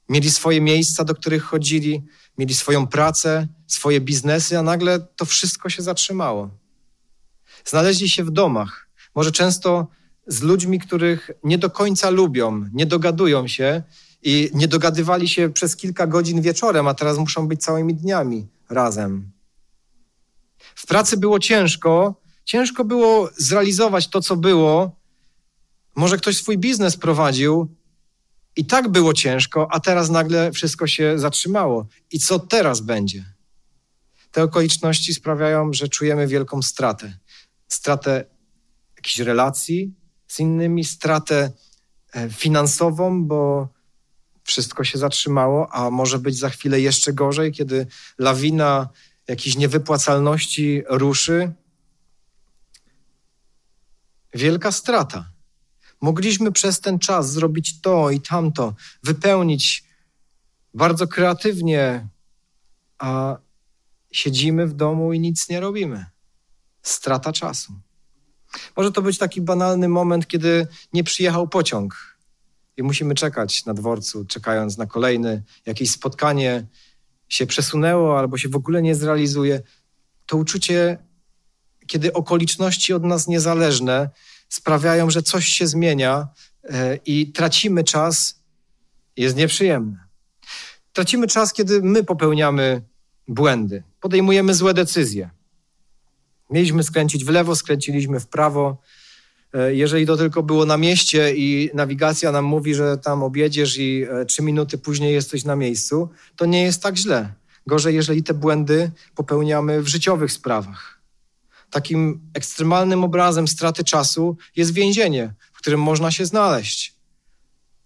mieli 0.10 0.32
swoje 0.32 0.62
miejsca, 0.62 1.04
do 1.04 1.16
których 1.16 1.44
chodzili, 1.44 2.04
mieli 2.38 2.54
swoją 2.54 2.88
pracę, 2.88 3.48
swoje 3.68 4.02
biznesy, 4.02 4.58
a 4.60 4.62
nagle 4.62 5.00
to 5.00 5.26
wszystko 5.26 5.70
się 5.70 5.82
zatrzymało. 5.82 6.50
Znaleźli 7.66 8.10
się 8.10 8.24
w 8.24 8.32
domach, 8.32 8.90
może 9.16 9.32
często 9.32 9.88
z 10.28 10.42
ludźmi, 10.42 10.80
których 10.80 11.32
nie 11.44 11.58
do 11.58 11.70
końca 11.70 12.10
lubią, 12.10 12.66
nie 12.74 12.86
dogadują 12.86 13.48
się 13.48 13.84
i 14.22 14.50
nie 14.54 14.68
dogadywali 14.68 15.30
się 15.30 15.50
przez 15.50 15.76
kilka 15.76 16.08
godzin 16.08 16.42
wieczorem, 16.42 16.88
a 16.88 16.94
teraz 16.94 17.18
muszą 17.18 17.48
być 17.48 17.64
całymi 17.64 17.96
dniami 17.96 18.48
razem. 18.70 19.32
W 20.76 20.86
pracy 20.86 21.18
było 21.18 21.40
ciężko, 21.40 22.22
ciężko 22.46 22.86
było 22.86 23.30
zrealizować 23.38 24.08
to, 24.08 24.22
co 24.22 24.36
było. 24.36 24.96
Może 25.96 26.18
ktoś 26.18 26.38
swój 26.38 26.58
biznes 26.58 26.98
prowadził, 26.98 27.76
i 28.56 28.66
tak 28.66 28.90
było 28.90 29.14
ciężko, 29.14 29.68
a 29.72 29.80
teraz 29.80 30.10
nagle 30.10 30.52
wszystko 30.52 30.88
się 30.88 31.20
zatrzymało. 31.20 31.88
I 32.12 32.20
co 32.20 32.40
teraz 32.40 32.80
będzie? 32.80 33.34
Te 34.32 34.44
okoliczności 34.44 35.14
sprawiają, 35.14 35.74
że 35.74 35.88
czujemy 35.88 36.28
wielką 36.28 36.62
stratę. 36.62 37.18
Stratę 37.68 38.26
jakichś 38.96 39.20
relacji 39.20 39.94
z 40.28 40.40
innymi, 40.40 40.86
stratę 40.86 41.52
e, 42.14 42.30
finansową, 42.30 43.24
bo 43.24 43.70
wszystko 44.44 44.84
się 44.84 44.98
zatrzymało, 44.98 45.74
a 45.74 45.90
może 45.90 46.20
być 46.20 46.38
za 46.40 46.50
chwilę 46.50 46.82
jeszcze 46.82 47.14
gorzej, 47.14 47.52
kiedy 47.52 47.88
lawina 48.18 48.90
jakiejś 49.28 49.58
niewypłacalności 49.58 50.84
ruszy. 50.90 51.52
Wielka 54.34 54.72
strata. 54.72 55.30
Mogliśmy 56.02 56.52
przez 56.52 56.80
ten 56.80 57.00
czas 57.00 57.32
zrobić 57.32 57.82
to 57.82 58.10
i 58.10 58.22
tamto, 58.22 58.74
wypełnić 59.04 59.84
bardzo 60.74 61.08
kreatywnie, 61.08 62.08
a 63.00 63.38
siedzimy 64.12 64.68
w 64.68 64.74
domu 64.74 65.14
i 65.14 65.20
nic 65.20 65.50
nie 65.50 65.60
robimy. 65.60 66.06
Strata 66.82 67.32
czasu. 67.32 67.74
Może 68.78 68.92
to 68.92 69.02
być 69.02 69.18
taki 69.18 69.42
banalny 69.42 69.90
moment, 69.90 70.28
kiedy 70.28 70.68
nie 70.94 71.04
przyjechał 71.04 71.48
pociąg 71.48 72.18
i 72.78 72.84
musimy 72.84 73.16
czekać 73.16 73.66
na 73.66 73.74
dworcu, 73.74 74.26
czekając 74.26 74.78
na 74.78 74.86
kolejne 74.86 75.42
jakieś 75.66 75.92
spotkanie 75.92 76.68
się 77.30 77.48
przesunęło 77.48 78.20
albo 78.20 78.38
się 78.38 78.50
w 78.50 78.56
ogóle 78.56 78.82
nie 78.82 78.96
zrealizuje. 78.96 79.62
To 80.26 80.38
uczucie, 80.38 80.98
kiedy 81.88 82.14
okoliczności 82.14 82.94
od 82.94 83.04
nas 83.04 83.28
niezależne 83.28 84.10
sprawiają, 84.50 85.10
że 85.10 85.22
coś 85.22 85.48
się 85.48 85.68
zmienia 85.68 86.28
e, 86.64 86.96
i 87.06 87.32
tracimy 87.32 87.84
czas, 87.84 88.44
jest 89.18 89.36
nieprzyjemne. 89.36 90.04
Tracimy 90.94 91.28
czas, 91.28 91.54
kiedy 91.54 91.82
my 91.82 92.04
popełniamy 92.04 92.82
błędy, 93.28 93.84
podejmujemy 94.00 94.54
złe 94.54 94.74
decyzje. 94.74 95.30
Mieliśmy 96.50 96.84
skręcić 96.84 97.26
w 97.26 97.30
lewo, 97.30 97.56
skręciliśmy 97.56 98.20
w 98.20 98.28
prawo. 98.28 98.78
E, 99.54 99.76
jeżeli 99.76 100.06
to 100.06 100.18
tylko 100.18 100.44
było 100.44 100.66
na 100.66 100.78
mieście 100.78 101.36
i 101.36 101.70
nawigacja 101.74 102.32
nam 102.32 102.46
mówi, 102.46 102.76
że 102.76 102.98
tam 102.98 103.24
objedziesz 103.24 103.78
i 103.78 104.06
e, 104.10 104.26
trzy 104.26 104.42
minuty 104.42 104.78
później 104.78 105.14
jesteś 105.14 105.44
na 105.44 105.56
miejscu, 105.56 106.10
to 106.36 106.46
nie 106.46 106.64
jest 106.64 106.84
tak 106.84 106.98
źle. 106.98 107.34
Gorzej, 107.68 107.96
jeżeli 107.96 108.24
te 108.24 108.34
błędy 108.34 108.92
popełniamy 109.16 109.82
w 109.82 109.88
życiowych 109.88 110.32
sprawach. 110.32 111.03
Takim 111.74 112.30
ekstremalnym 112.34 113.04
obrazem 113.04 113.48
straty 113.48 113.84
czasu 113.84 114.38
jest 114.56 114.74
więzienie, 114.74 115.34
w 115.54 115.58
którym 115.58 115.82
można 115.82 116.12
się 116.12 116.26
znaleźć. 116.26 116.96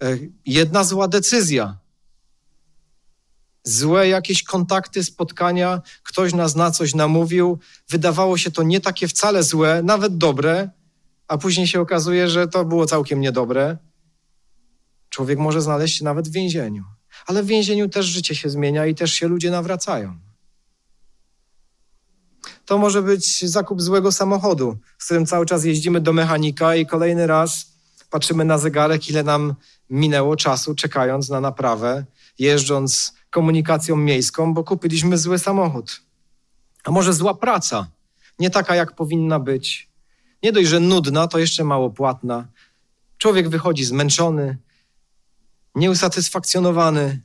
E, 0.04 0.18
jedna 0.46 0.84
zła 0.84 1.08
decyzja, 1.08 1.78
złe 3.64 4.08
jakieś 4.08 4.44
kontakty, 4.44 5.04
spotkania, 5.04 5.82
ktoś 6.04 6.34
nas 6.34 6.56
na 6.56 6.72
coś 6.72 6.96
namówił, 6.96 7.60
wydawało 7.90 8.38
się 8.38 8.52
to 8.52 8.64
nie 8.64 8.82
takie 8.82 9.08
wcale 9.08 9.44
złe, 9.44 9.82
nawet 9.84 10.18
dobre, 10.18 10.70
a 11.28 11.38
później 11.38 11.68
się 11.68 11.82
okazuje, 11.82 12.30
że 12.30 12.48
to 12.48 12.66
było 12.66 12.86
całkiem 12.86 13.22
niedobre. 13.22 13.78
Człowiek 15.10 15.40
może 15.40 15.62
znaleźć 15.62 15.98
się 15.98 16.06
nawet 16.06 16.30
w 16.30 16.32
więzieniu. 16.32 16.84
Ale 17.26 17.44
w 17.44 17.46
więzieniu 17.46 17.90
też 17.90 18.06
życie 18.06 18.36
się 18.36 18.50
zmienia 18.50 18.86
i 18.86 18.96
też 18.96 19.14
się 19.14 19.28
ludzie 19.28 19.52
nawracają. 19.52 20.27
To 22.68 22.78
może 22.78 23.02
być 23.02 23.50
zakup 23.50 23.82
złego 23.82 24.12
samochodu, 24.12 24.78
z 24.98 25.06
którym 25.06 25.26
cały 25.26 25.46
czas 25.46 25.66
jeździmy 25.66 26.02
do 26.02 26.14
mechanika 26.14 26.76
i 26.76 26.86
kolejny 26.86 27.28
raz 27.28 27.72
patrzymy 28.10 28.46
na 28.46 28.58
zegarek, 28.58 29.10
ile 29.10 29.24
nam 29.24 29.56
minęło 29.90 30.36
czasu, 30.36 30.76
czekając 30.76 31.30
na 31.30 31.42
naprawę, 31.42 32.06
jeżdżąc 32.40 33.14
komunikacją 33.30 33.96
miejską, 33.96 34.54
bo 34.54 34.64
kupiliśmy 34.64 35.18
zły 35.18 35.40
samochód. 35.40 36.02
A 36.84 36.92
może 36.92 37.14
zła 37.14 37.34
praca, 37.34 37.88
nie 38.40 38.50
taka 38.50 38.76
jak 38.76 38.96
powinna 38.96 39.40
być. 39.40 39.90
Nie 40.44 40.52
dość, 40.52 40.68
że 40.68 40.80
nudna, 40.80 41.28
to 41.28 41.40
jeszcze 41.40 41.64
mało 41.64 41.90
płatna. 41.90 42.48
Człowiek 43.18 43.50
wychodzi 43.50 43.86
zmęczony, 43.86 44.58
nieusatysfakcjonowany 45.76 47.22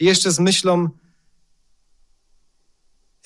jeszcze 0.00 0.32
z 0.32 0.38
myślą, 0.38 0.88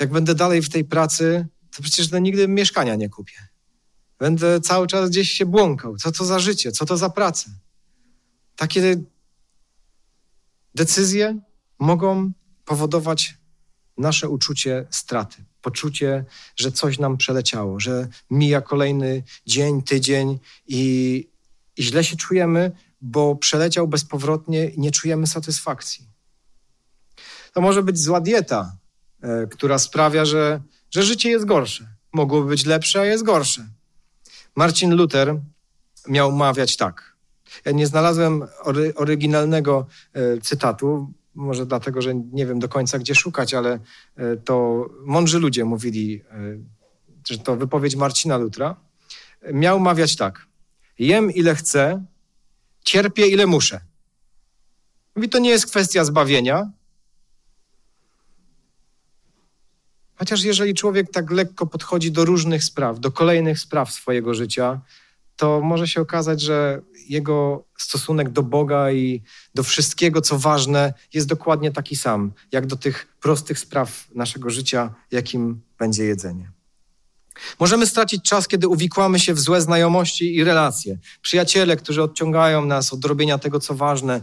jak 0.00 0.10
będę 0.10 0.34
dalej 0.34 0.62
w 0.62 0.68
tej 0.68 0.84
pracy, 0.84 1.46
to 1.76 1.82
przecież 1.82 2.10
to 2.10 2.18
nigdy 2.18 2.48
mieszkania 2.48 2.94
nie 2.94 3.08
kupię. 3.08 3.48
Będę 4.18 4.60
cały 4.60 4.86
czas 4.86 5.10
gdzieś 5.10 5.30
się 5.30 5.46
błąkał. 5.46 5.96
Co 5.96 6.12
to 6.12 6.24
za 6.24 6.38
życie? 6.38 6.72
Co 6.72 6.86
to 6.86 6.96
za 6.96 7.10
praca? 7.10 7.50
Takie 8.56 8.96
decyzje 10.74 11.38
mogą 11.78 12.32
powodować 12.64 13.34
nasze 13.98 14.28
uczucie 14.28 14.86
straty, 14.90 15.44
poczucie, 15.62 16.24
że 16.56 16.72
coś 16.72 16.98
nam 16.98 17.16
przeleciało, 17.16 17.80
że 17.80 18.08
mija 18.30 18.60
kolejny 18.60 19.22
dzień, 19.46 19.82
tydzień 19.82 20.38
i, 20.66 21.28
i 21.76 21.82
źle 21.82 22.04
się 22.04 22.16
czujemy, 22.16 22.72
bo 23.00 23.36
przeleciał 23.36 23.88
bezpowrotnie 23.88 24.68
i 24.68 24.80
nie 24.80 24.90
czujemy 24.90 25.26
satysfakcji. 25.26 26.06
To 27.52 27.60
może 27.60 27.82
być 27.82 27.98
zła 27.98 28.20
dieta, 28.20 28.76
e, 29.22 29.46
która 29.46 29.78
sprawia, 29.78 30.24
że, 30.24 30.60
że 30.90 31.02
życie 31.02 31.30
jest 31.30 31.44
gorsze. 31.44 31.86
Mogłoby 32.12 32.48
być 32.48 32.66
lepsze, 32.66 33.00
a 33.00 33.04
jest 33.04 33.24
gorsze. 33.24 33.66
Marcin 34.56 34.94
Luther 34.94 35.40
miał 36.08 36.32
mawiać 36.32 36.76
tak. 36.76 37.16
Ja 37.64 37.72
nie 37.72 37.86
znalazłem 37.86 38.44
ory, 38.62 38.94
oryginalnego 38.94 39.86
e, 40.12 40.40
cytatu, 40.40 41.12
może 41.34 41.66
dlatego, 41.66 42.02
że 42.02 42.14
nie 42.14 42.46
wiem 42.46 42.58
do 42.58 42.68
końca, 42.68 42.98
gdzie 42.98 43.14
szukać, 43.14 43.54
ale 43.54 43.78
e, 44.16 44.36
to 44.36 44.86
mądrzy 45.04 45.38
ludzie 45.38 45.64
mówili, 45.64 46.22
e, 46.30 46.58
że 47.28 47.38
to 47.38 47.56
wypowiedź 47.56 47.96
Marcina 47.96 48.36
Lutra. 48.36 48.76
Miał 49.52 49.80
mawiać 49.80 50.16
tak. 50.16 50.46
Jem 50.98 51.30
ile 51.30 51.54
chcę, 51.54 52.04
cierpię 52.84 53.26
ile 53.26 53.46
muszę. 53.46 53.80
Mówi, 55.16 55.28
to 55.28 55.38
nie 55.38 55.50
jest 55.50 55.66
kwestia 55.66 56.04
zbawienia. 56.04 56.70
Chociaż 60.18 60.44
jeżeli 60.44 60.74
człowiek 60.74 61.10
tak 61.10 61.30
lekko 61.30 61.66
podchodzi 61.66 62.12
do 62.12 62.24
różnych 62.24 62.64
spraw, 62.64 63.00
do 63.00 63.12
kolejnych 63.12 63.58
spraw 63.58 63.92
swojego 63.92 64.34
życia, 64.34 64.80
to 65.36 65.60
może 65.60 65.88
się 65.88 66.00
okazać, 66.00 66.40
że 66.40 66.82
jego 67.08 67.64
stosunek 67.78 68.30
do 68.30 68.42
Boga 68.42 68.92
i 68.92 69.22
do 69.54 69.62
wszystkiego, 69.62 70.20
co 70.20 70.38
ważne, 70.38 70.94
jest 71.14 71.26
dokładnie 71.26 71.72
taki 71.72 71.96
sam, 71.96 72.32
jak 72.52 72.66
do 72.66 72.76
tych 72.76 73.16
prostych 73.20 73.58
spraw 73.58 74.06
naszego 74.14 74.50
życia, 74.50 74.94
jakim 75.10 75.60
będzie 75.78 76.04
jedzenie. 76.04 76.50
Możemy 77.60 77.86
stracić 77.86 78.22
czas, 78.22 78.48
kiedy 78.48 78.68
uwikłamy 78.68 79.20
się 79.20 79.34
w 79.34 79.40
złe 79.40 79.60
znajomości 79.60 80.34
i 80.34 80.44
relacje. 80.44 80.98
Przyjaciele, 81.22 81.76
którzy 81.76 82.02
odciągają 82.02 82.64
nas 82.64 82.92
od 82.92 83.04
robienia 83.04 83.38
tego, 83.38 83.60
co 83.60 83.74
ważne, 83.74 84.20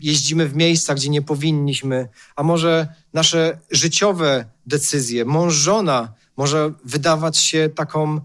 jeździmy 0.00 0.48
w 0.48 0.56
miejsca, 0.56 0.94
gdzie 0.94 1.08
nie 1.08 1.22
powinniśmy, 1.22 2.08
a 2.36 2.42
może 2.42 2.94
nasze 3.12 3.58
życiowe 3.70 4.44
decyzje, 4.66 5.24
mąż, 5.24 5.54
żona 5.54 6.12
może 6.36 6.72
wydawać 6.84 7.38
się 7.38 7.68
taką 7.74 8.20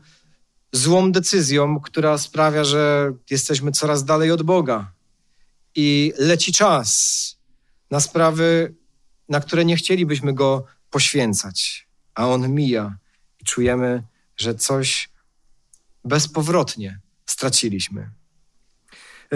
złą 0.72 1.12
decyzją, 1.12 1.80
która 1.80 2.18
sprawia, 2.18 2.64
że 2.64 3.14
jesteśmy 3.30 3.72
coraz 3.72 4.06
dalej 4.06 4.32
od 4.32 4.44
Boga. 4.44 4.92
I 5.76 6.14
leci 6.18 6.54
czas 6.54 7.38
na 7.92 8.00
sprawy, 8.00 8.76
na 9.30 9.40
które 9.40 9.66
nie 9.66 9.76
chcielibyśmy 9.76 10.34
go 10.34 10.66
poświęcać, 10.90 11.88
a 12.16 12.28
on 12.28 12.54
mija 12.54 12.98
i 13.42 13.46
czujemy, 13.46 14.04
że 14.38 14.56
coś 14.56 15.10
bezpowrotnie 16.04 17.00
straciliśmy. 17.26 18.10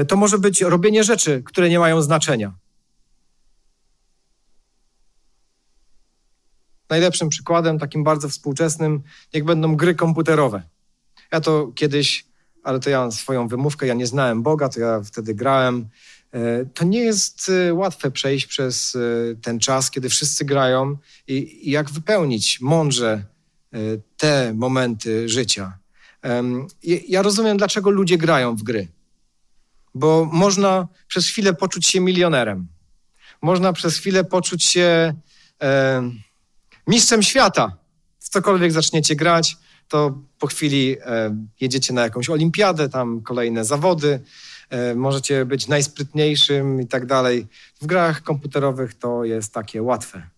To 0.07 0.15
może 0.15 0.37
być 0.39 0.61
robienie 0.61 1.03
rzeczy, 1.03 1.43
które 1.45 1.69
nie 1.69 1.79
mają 1.79 2.01
znaczenia. 2.01 2.53
Najlepszym 6.89 7.29
przykładem, 7.29 7.79
takim 7.79 8.03
bardzo 8.03 8.29
współczesnym, 8.29 9.03
niech 9.33 9.43
będą 9.43 9.75
gry 9.75 9.95
komputerowe. 9.95 10.63
Ja 11.31 11.41
to 11.41 11.71
kiedyś, 11.75 12.25
ale 12.63 12.79
to 12.79 12.89
ja 12.89 12.99
mam 12.99 13.11
swoją 13.11 13.47
wymówkę, 13.47 13.87
ja 13.87 13.93
nie 13.93 14.07
znałem 14.07 14.43
Boga, 14.43 14.69
to 14.69 14.79
ja 14.79 15.01
wtedy 15.03 15.35
grałem. 15.35 15.89
E, 16.31 16.65
to 16.65 16.85
nie 16.85 16.99
jest 16.99 17.49
e, 17.49 17.73
łatwe 17.73 18.11
przejść 18.11 18.45
przez 18.45 18.95
e, 18.95 18.99
ten 19.35 19.59
czas, 19.59 19.91
kiedy 19.91 20.09
wszyscy 20.09 20.45
grają 20.45 20.97
i 21.27 21.71
jak 21.71 21.91
wypełnić 21.91 22.61
mądrze 22.61 23.23
te 24.17 24.53
momenty 24.53 25.29
życia. 25.29 25.77
Ja 26.83 27.21
rozumiem, 27.21 27.57
dlaczego 27.57 27.89
ludzie 27.89 28.17
grają 28.17 28.55
w 28.55 28.63
gry. 28.63 28.87
Bo 29.95 30.29
można 30.31 30.87
przez 31.07 31.27
chwilę 31.27 31.53
poczuć 31.53 31.87
się 31.87 31.99
milionerem. 31.99 32.67
Można 33.41 33.73
przez 33.73 33.97
chwilę 33.97 34.23
poczuć 34.23 34.63
się 34.63 35.13
e, 35.61 36.01
mistrzem 36.87 37.23
świata. 37.23 37.77
W 38.19 38.29
cokolwiek 38.29 38.71
zaczniecie 38.71 39.15
grać, 39.15 39.57
to 39.87 40.21
po 40.39 40.47
chwili 40.47 40.97
e, 41.05 41.35
jedziecie 41.61 41.93
na 41.93 42.01
jakąś 42.01 42.29
olimpiadę, 42.29 42.89
tam 42.89 43.21
kolejne 43.21 43.65
zawody, 43.65 44.19
e, 44.69 44.95
możecie 44.95 45.45
być 45.45 45.67
najsprytniejszym 45.67 46.81
i 46.81 46.87
tak 46.87 47.05
dalej. 47.05 47.47
W 47.81 47.85
grach 47.85 48.21
komputerowych 48.23 48.93
to 48.93 49.25
jest 49.25 49.53
takie 49.53 49.83
łatwe. 49.83 50.29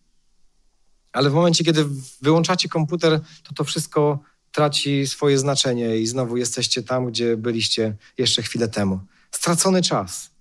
Ale 1.12 1.30
w 1.30 1.34
momencie, 1.34 1.64
kiedy 1.64 1.86
wyłączacie 2.22 2.70
komputer, 2.70 3.20
to 3.44 3.54
to 3.54 3.64
wszystko 3.64 4.20
traci 4.52 5.08
swoje 5.08 5.38
znaczenie 5.38 5.98
i 5.98 6.08
znowu 6.08 6.38
jesteście 6.38 6.84
tam, 6.84 7.06
gdzie 7.06 7.38
byliście 7.38 7.96
jeszcze 8.18 8.42
chwilę 8.42 8.68
temu. 8.68 9.00
Stracony 9.32 9.82
czas, 9.82 10.32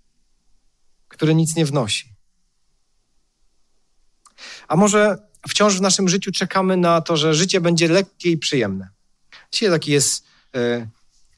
który 1.08 1.34
nic 1.34 1.56
nie 1.56 1.64
wnosi. 1.64 2.14
A 4.68 4.76
może 4.76 5.28
wciąż 5.48 5.76
w 5.76 5.80
naszym 5.80 6.08
życiu 6.08 6.32
czekamy 6.32 6.76
na 6.76 7.00
to, 7.00 7.16
że 7.16 7.34
życie 7.34 7.60
będzie 7.60 7.88
lekkie 7.88 8.30
i 8.30 8.38
przyjemne. 8.38 8.88
Dzisiaj 9.52 9.70
taki 9.70 9.92
jest 9.92 10.24
e, 10.54 10.88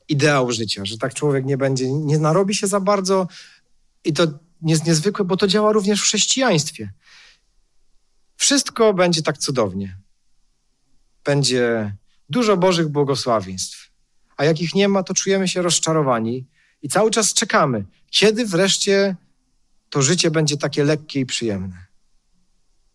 ideał 0.08 0.52
życia, 0.52 0.84
że 0.84 0.98
tak 0.98 1.14
człowiek 1.14 1.44
nie 1.44 1.56
będzie, 1.56 1.92
nie 1.92 2.18
narobi 2.18 2.54
się 2.54 2.66
za 2.66 2.80
bardzo 2.80 3.28
i 4.04 4.12
to 4.12 4.26
jest 4.62 4.86
niezwykłe, 4.86 5.24
bo 5.24 5.36
to 5.36 5.46
działa 5.46 5.72
również 5.72 6.00
w 6.00 6.04
chrześcijaństwie. 6.04 6.92
Wszystko 8.36 8.94
będzie 8.94 9.22
tak 9.22 9.38
cudownie. 9.38 9.98
Będzie 11.24 11.96
dużo 12.28 12.56
Bożych 12.56 12.88
błogosławieństw. 12.88 13.90
A 14.36 14.44
jak 14.44 14.60
ich 14.60 14.74
nie 14.74 14.88
ma, 14.88 15.02
to 15.02 15.14
czujemy 15.14 15.48
się 15.48 15.62
rozczarowani 15.62 16.46
i 16.82 16.88
cały 16.88 17.10
czas 17.10 17.34
czekamy, 17.34 17.84
kiedy 18.10 18.46
wreszcie 18.46 19.16
to 19.90 20.02
życie 20.02 20.30
będzie 20.30 20.56
takie 20.56 20.84
lekkie 20.84 21.20
i 21.20 21.26
przyjemne. 21.26 21.86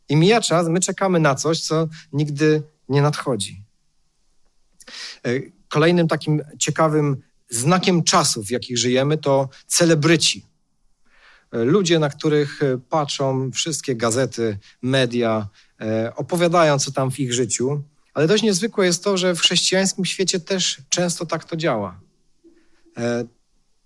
I 0.09 0.15
mija 0.15 0.41
czas, 0.41 0.67
my 0.67 0.79
czekamy 0.79 1.19
na 1.19 1.35
coś, 1.35 1.61
co 1.61 1.87
nigdy 2.13 2.63
nie 2.89 3.01
nadchodzi. 3.01 3.63
E, 5.25 5.29
kolejnym 5.67 6.07
takim 6.07 6.41
ciekawym 6.59 7.21
znakiem 7.49 8.03
czasów, 8.03 8.47
w 8.47 8.51
jakich 8.51 8.77
żyjemy, 8.77 9.17
to 9.17 9.49
celebryci. 9.67 10.45
E, 11.51 11.63
ludzie, 11.63 11.99
na 11.99 12.09
których 12.09 12.63
e, 12.63 12.77
patrzą 12.77 13.51
wszystkie 13.51 13.95
gazety, 13.95 14.57
media, 14.81 15.47
opowiadają, 16.15 16.79
co 16.79 16.91
tam 16.91 17.11
w 17.11 17.19
ich 17.19 17.33
życiu. 17.33 17.83
Ale 18.13 18.27
dość 18.27 18.43
niezwykłe 18.43 18.85
jest 18.85 19.03
to, 19.03 19.17
że 19.17 19.35
w 19.35 19.39
chrześcijańskim 19.39 20.05
świecie 20.05 20.39
też 20.39 20.77
często 20.89 21.25
tak 21.25 21.45
to 21.45 21.57
działa. 21.57 21.99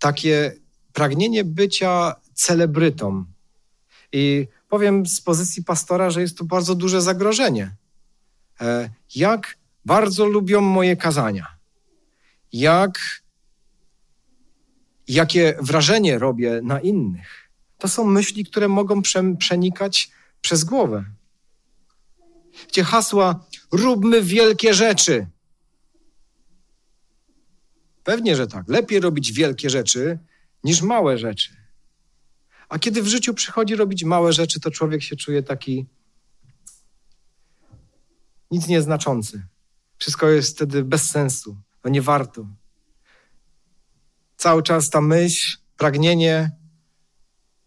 Takie 0.02 0.54
pragnienie 0.94 1.44
bycia 1.44 2.16
celebrytą. 2.34 3.26
I 4.12 4.48
powiem 4.70 5.06
z 5.06 5.22
pozycji 5.22 5.64
pastora, 5.64 6.10
że 6.10 6.22
jest 6.22 6.38
to 6.38 6.44
bardzo 6.44 6.76
duże 6.76 7.02
zagrożenie. 7.02 7.76
Jak 9.16 9.58
bardzo 9.86 10.26
lubią 10.26 10.62
moje 10.62 10.98
kazania. 10.98 11.48
Jak, 12.54 13.00
jakie 15.08 15.58
wrażenie 15.62 16.20
robię 16.20 16.60
na 16.64 16.80
innych. 16.80 17.50
To 17.78 17.88
są 17.88 18.06
myśli, 18.06 18.46
które 18.46 18.68
mogą 18.68 19.02
przenikać 19.40 20.12
przez 20.42 20.64
głowę. 20.64 21.06
Gdzie 22.70 22.84
hasła 22.84 23.46
róbmy 23.72 24.22
wielkie 24.22 24.74
rzeczy. 24.74 25.28
Pewnie, 28.04 28.36
że 28.36 28.48
tak. 28.48 28.68
Lepiej 28.68 29.00
robić 29.00 29.32
wielkie 29.32 29.70
rzeczy 29.70 30.20
niż 30.64 30.82
małe 30.82 31.18
rzeczy. 31.18 31.56
A 32.70 32.80
kiedy 32.80 33.04
w 33.04 33.08
życiu 33.08 33.34
przychodzi 33.34 33.76
robić 33.76 34.04
małe 34.04 34.34
rzeczy, 34.34 34.60
to 34.60 34.72
człowiek 34.72 35.04
się 35.04 35.16
czuje 35.16 35.44
taki 35.44 35.86
nic 38.52 38.68
nieznaczący. 38.68 39.42
Wszystko 39.98 40.30
jest 40.30 40.56
wtedy 40.56 40.84
bez 40.84 41.10
sensu. 41.10 41.58
No 41.84 41.90
nie 41.90 42.02
warto. 42.02 42.46
Cały 44.38 44.64
czas 44.64 44.90
ta 44.90 45.02
myśl, 45.02 45.58
pragnienie 45.78 46.52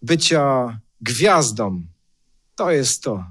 bycia 0.03 0.79
gwiazdą, 1.01 1.83
to 2.55 2.71
jest 2.71 3.03
to. 3.03 3.25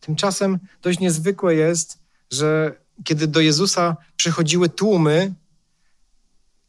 Tymczasem 0.00 0.58
dość 0.82 0.98
niezwykłe 0.98 1.54
jest, 1.54 1.98
że 2.30 2.80
kiedy 3.04 3.26
do 3.26 3.40
Jezusa 3.40 3.96
przychodziły 4.16 4.68
tłumy, 4.68 5.34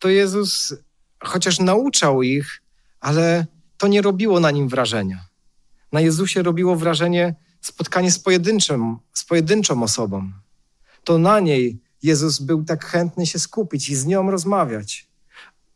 to 0.01 0.09
Jezus 0.09 0.73
chociaż 1.23 1.59
nauczał 1.59 2.23
ich, 2.23 2.61
ale 2.99 3.45
to 3.77 3.87
nie 3.87 4.01
robiło 4.01 4.39
na 4.39 4.51
nim 4.51 4.69
wrażenia. 4.69 5.25
Na 5.91 6.01
Jezusie 6.01 6.43
robiło 6.43 6.75
wrażenie 6.75 7.35
spotkanie 7.61 8.11
z 8.11 8.19
pojedynczym, 8.19 8.97
z 9.13 9.25
pojedynczą 9.25 9.83
osobą. 9.83 10.31
To 11.03 11.17
na 11.17 11.39
niej 11.39 11.79
Jezus 12.03 12.39
był 12.39 12.63
tak 12.63 12.85
chętny 12.85 13.25
się 13.25 13.39
skupić 13.39 13.89
i 13.89 13.95
z 13.95 14.05
nią 14.05 14.31
rozmawiać. 14.31 15.07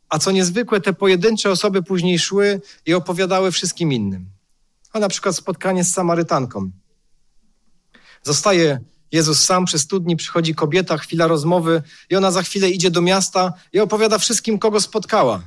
A 0.08 0.18
co 0.18 0.30
niezwykłe, 0.30 0.80
te 0.80 0.92
pojedyncze 0.92 1.50
osoby 1.50 1.82
później 1.82 2.18
szły 2.18 2.60
i 2.86 2.94
opowiadały 2.94 3.52
wszystkim 3.52 3.92
innym. 3.92 4.30
A 4.92 4.98
na 4.98 5.08
przykład 5.08 5.36
spotkanie 5.36 5.84
z 5.84 5.92
Samarytanką. 5.92 6.70
Zostaje 8.22 8.80
Jezus 9.16 9.44
sam 9.44 9.64
przy 9.64 9.78
studni, 9.78 10.16
przychodzi 10.16 10.54
kobieta, 10.54 10.98
chwila 10.98 11.26
rozmowy 11.26 11.82
i 12.10 12.16
ona 12.16 12.30
za 12.30 12.42
chwilę 12.42 12.70
idzie 12.70 12.90
do 12.90 13.02
miasta 13.02 13.52
i 13.72 13.80
opowiada 13.80 14.18
wszystkim, 14.18 14.58
kogo 14.58 14.80
spotkała. 14.80 15.42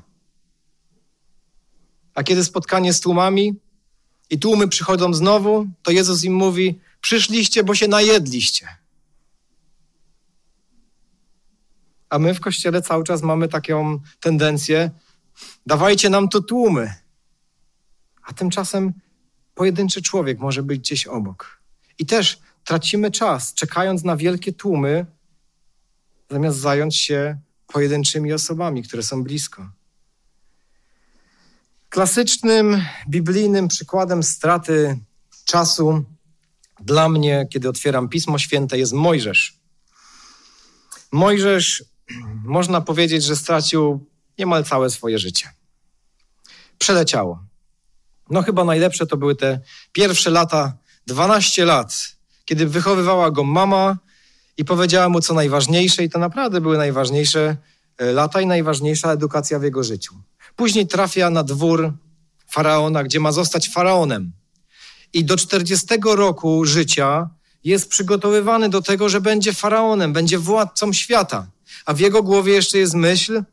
A 2.15 2.23
kiedy 2.23 2.43
spotkanie 2.43 2.93
z 2.93 2.99
tłumami 2.99 3.55
i 4.29 4.39
tłumy 4.39 4.67
przychodzą 4.67 5.13
znowu, 5.13 5.67
to 5.84 5.91
Jezus 5.91 6.23
im 6.23 6.34
mówi: 6.34 6.79
Przyszliście, 7.01 7.63
bo 7.63 7.75
się 7.75 7.88
najedliście. 7.88 8.67
A 12.10 12.19
my 12.19 12.34
w 12.34 12.39
kościele 12.39 12.82
cały 12.82 13.03
czas 13.03 13.21
mamy 13.21 13.47
taką 13.47 13.99
tendencję: 14.19 14.91
dawajcie 15.65 16.10
nam 16.10 16.29
to 16.29 16.41
tłumy. 16.41 16.93
A 18.23 18.34
tymczasem 18.34 18.93
pojedynczy 19.55 20.01
człowiek 20.01 20.39
może 20.39 20.63
być 20.63 20.79
gdzieś 20.79 21.08
obok. 21.08 21.62
I 21.99 22.05
też 22.05 22.39
tracimy 22.63 23.11
czas, 23.11 23.53
czekając 23.53 24.03
na 24.03 24.17
wielkie 24.17 24.53
tłumy, 24.53 25.05
zamiast 26.29 26.57
zająć 26.57 26.97
się 26.97 27.37
pojedynczymi 27.67 28.33
osobami, 28.33 28.83
które 28.83 29.03
są 29.03 29.23
blisko. 29.23 29.69
Klasycznym 31.89 32.85
biblijnym 33.09 33.67
przykładem 33.67 34.23
straty 34.23 34.99
czasu 35.45 36.03
dla 36.79 37.09
mnie, 37.09 37.47
kiedy 37.51 37.69
otwieram 37.69 38.09
Pismo 38.09 38.39
Święte, 38.39 38.77
jest 38.77 38.93
Mojżesz. 38.93 39.59
Mojżesz, 41.11 41.83
można 42.43 42.81
powiedzieć, 42.81 43.23
że 43.23 43.35
stracił 43.35 44.05
niemal 44.37 44.63
całe 44.63 44.89
swoje 44.89 45.19
życie. 45.19 45.49
Przeleciało. 46.77 47.43
No, 48.29 48.41
chyba 48.41 48.63
najlepsze 48.63 49.07
to 49.07 49.17
były 49.17 49.35
te 49.35 49.61
pierwsze 49.91 50.29
lata, 50.29 50.77
12 51.07 51.65
lat, 51.65 52.18
kiedy 52.49 52.67
wychowywała 52.67 53.31
go 53.31 53.43
mama 53.43 53.97
i 54.57 54.65
powiedziała 54.65 55.09
mu 55.09 55.21
co 55.21 55.33
najważniejsze, 55.33 56.03
i 56.03 56.09
to 56.09 56.19
naprawdę 56.19 56.62
były 56.62 56.77
najważniejsze 56.77 57.57
e, 57.97 58.12
lata 58.12 58.41
i 58.41 58.45
najważniejsza 58.45 59.12
edukacja 59.12 59.59
w 59.59 59.63
jego 59.63 59.83
życiu. 59.83 60.15
Później 60.55 60.88
trafia 60.88 61.29
na 61.29 61.43
dwór 61.43 61.93
faraona, 62.47 63.03
gdzie 63.03 63.19
ma 63.19 63.31
zostać 63.31 63.69
faraonem. 63.69 64.31
I 65.13 65.25
do 65.25 65.38
40 65.38 65.88
roku 66.15 66.65
życia 66.65 67.29
jest 67.63 67.89
przygotowywany 67.89 68.69
do 68.69 68.81
tego, 68.81 69.09
że 69.09 69.21
będzie 69.21 69.53
faraonem, 69.53 70.13
będzie 70.13 70.39
władcą 70.39 70.93
świata. 70.93 71.47
A 71.85 71.93
w 71.93 71.99
jego 71.99 72.23
głowie 72.23 72.53
jeszcze 72.53 72.77
jest 72.77 72.93
myśl: 72.93 73.43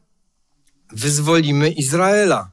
wyzwolimy 0.93 1.71
Izraela. 1.71 2.51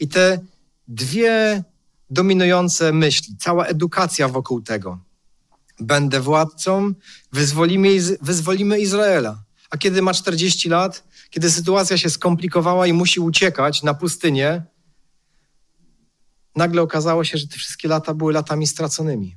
I 0.00 0.08
te 0.08 0.40
dwie 0.88 1.62
dominujące 2.10 2.92
myśli, 2.92 3.36
cała 3.38 3.66
edukacja 3.66 4.28
wokół 4.28 4.60
tego. 4.60 5.07
Będę 5.80 6.20
władcą, 6.20 6.92
wyzwolimy, 7.32 7.88
wyzwolimy 8.20 8.80
Izraela. 8.80 9.44
A 9.70 9.76
kiedy 9.78 10.02
ma 10.02 10.14
40 10.14 10.68
lat, 10.68 11.04
kiedy 11.30 11.50
sytuacja 11.50 11.98
się 11.98 12.10
skomplikowała 12.10 12.86
i 12.86 12.92
musi 12.92 13.20
uciekać 13.20 13.82
na 13.82 13.94
pustynię, 13.94 14.62
nagle 16.56 16.82
okazało 16.82 17.24
się, 17.24 17.38
że 17.38 17.48
te 17.48 17.56
wszystkie 17.56 17.88
lata 17.88 18.14
były 18.14 18.32
latami 18.32 18.66
straconymi. 18.66 19.36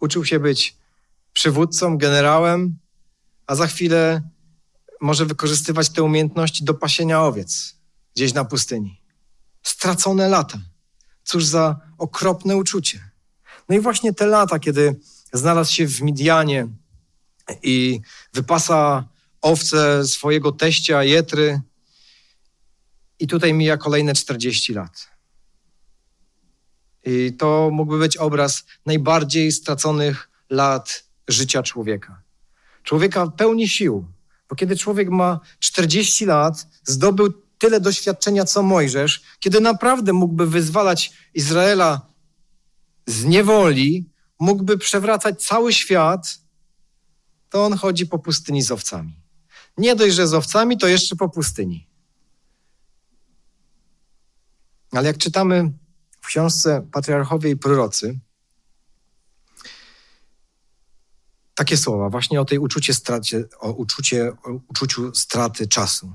Uczył 0.00 0.24
się 0.24 0.40
być 0.40 0.76
przywódcą, 1.32 1.98
generałem, 1.98 2.78
a 3.46 3.54
za 3.54 3.66
chwilę 3.66 4.22
może 5.00 5.26
wykorzystywać 5.26 5.90
te 5.90 6.02
umiejętności 6.02 6.64
do 6.64 6.74
pasienia 6.74 7.22
owiec 7.22 7.76
gdzieś 8.16 8.34
na 8.34 8.44
pustyni. 8.44 9.00
Stracone 9.62 10.28
lata. 10.28 10.58
Cóż 11.24 11.44
za 11.44 11.80
okropne 11.98 12.56
uczucie. 12.56 13.10
No 13.68 13.76
i 13.76 13.80
właśnie 13.80 14.14
te 14.14 14.26
lata, 14.26 14.58
kiedy 14.58 15.00
znalazł 15.32 15.72
się 15.72 15.86
w 15.86 16.02
Midianie 16.02 16.68
i 17.62 18.00
wypasa 18.32 19.08
owce 19.40 20.06
swojego 20.06 20.52
teścia 20.52 21.04
Jetry 21.04 21.60
i 23.18 23.26
tutaj 23.26 23.54
mija 23.54 23.76
kolejne 23.76 24.14
40 24.14 24.74
lat. 24.74 25.10
I 27.04 27.32
to 27.38 27.70
mógłby 27.72 27.98
być 27.98 28.16
obraz 28.16 28.64
najbardziej 28.86 29.52
straconych 29.52 30.30
lat 30.50 31.04
życia 31.28 31.62
człowieka. 31.62 32.22
Człowieka 32.82 33.26
pełni 33.26 33.68
sił, 33.68 34.06
bo 34.48 34.56
kiedy 34.56 34.76
człowiek 34.76 35.08
ma 35.08 35.40
40 35.58 36.26
lat, 36.26 36.66
zdobył 36.84 37.32
tyle 37.58 37.80
doświadczenia 37.80 38.44
co 38.44 38.62
Mojżesz, 38.62 39.22
kiedy 39.40 39.60
naprawdę 39.60 40.12
mógłby 40.12 40.46
wyzwalać 40.46 41.12
Izraela 41.34 42.06
z 43.06 43.24
niewoli, 43.24 44.09
mógłby 44.40 44.78
przewracać 44.78 45.42
cały 45.42 45.72
świat, 45.72 46.38
to 47.50 47.64
on 47.64 47.76
chodzi 47.76 48.06
po 48.06 48.18
pustyni 48.18 48.62
z 48.62 48.70
owcami. 48.70 49.20
Nie 49.78 49.96
dość, 49.96 50.14
że 50.14 50.28
z 50.28 50.34
owcami, 50.34 50.78
to 50.78 50.88
jeszcze 50.88 51.16
po 51.16 51.28
pustyni. 51.28 51.88
Ale 54.92 55.06
jak 55.06 55.18
czytamy 55.18 55.72
w 56.20 56.26
książce 56.26 56.88
Patriarchowie 56.92 57.50
i 57.50 57.56
Prorocy, 57.56 58.20
takie 61.54 61.76
słowa 61.76 62.08
właśnie 62.08 62.40
o 62.40 62.44
tej 62.44 62.58
uczucie 62.58 62.94
stracie, 62.94 63.44
o, 63.58 63.72
uczucie, 63.72 64.32
o 64.42 64.60
uczuciu 64.68 65.14
straty 65.14 65.68
czasu. 65.68 66.12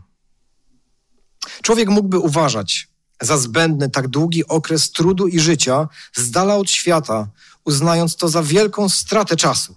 Człowiek 1.64 1.90
mógłby 1.90 2.20
uważać 2.20 2.88
za 3.22 3.38
zbędny 3.38 3.90
tak 3.90 4.08
długi 4.08 4.48
okres 4.48 4.92
trudu 4.92 5.28
i 5.28 5.40
życia 5.40 5.88
z 6.14 6.32
dala 6.32 6.56
od 6.56 6.72
świata, 6.72 7.30
uznając 7.66 8.16
to 8.16 8.30
za 8.30 8.44
wielką 8.44 8.90
stratę 8.90 9.36
czasu. 9.36 9.76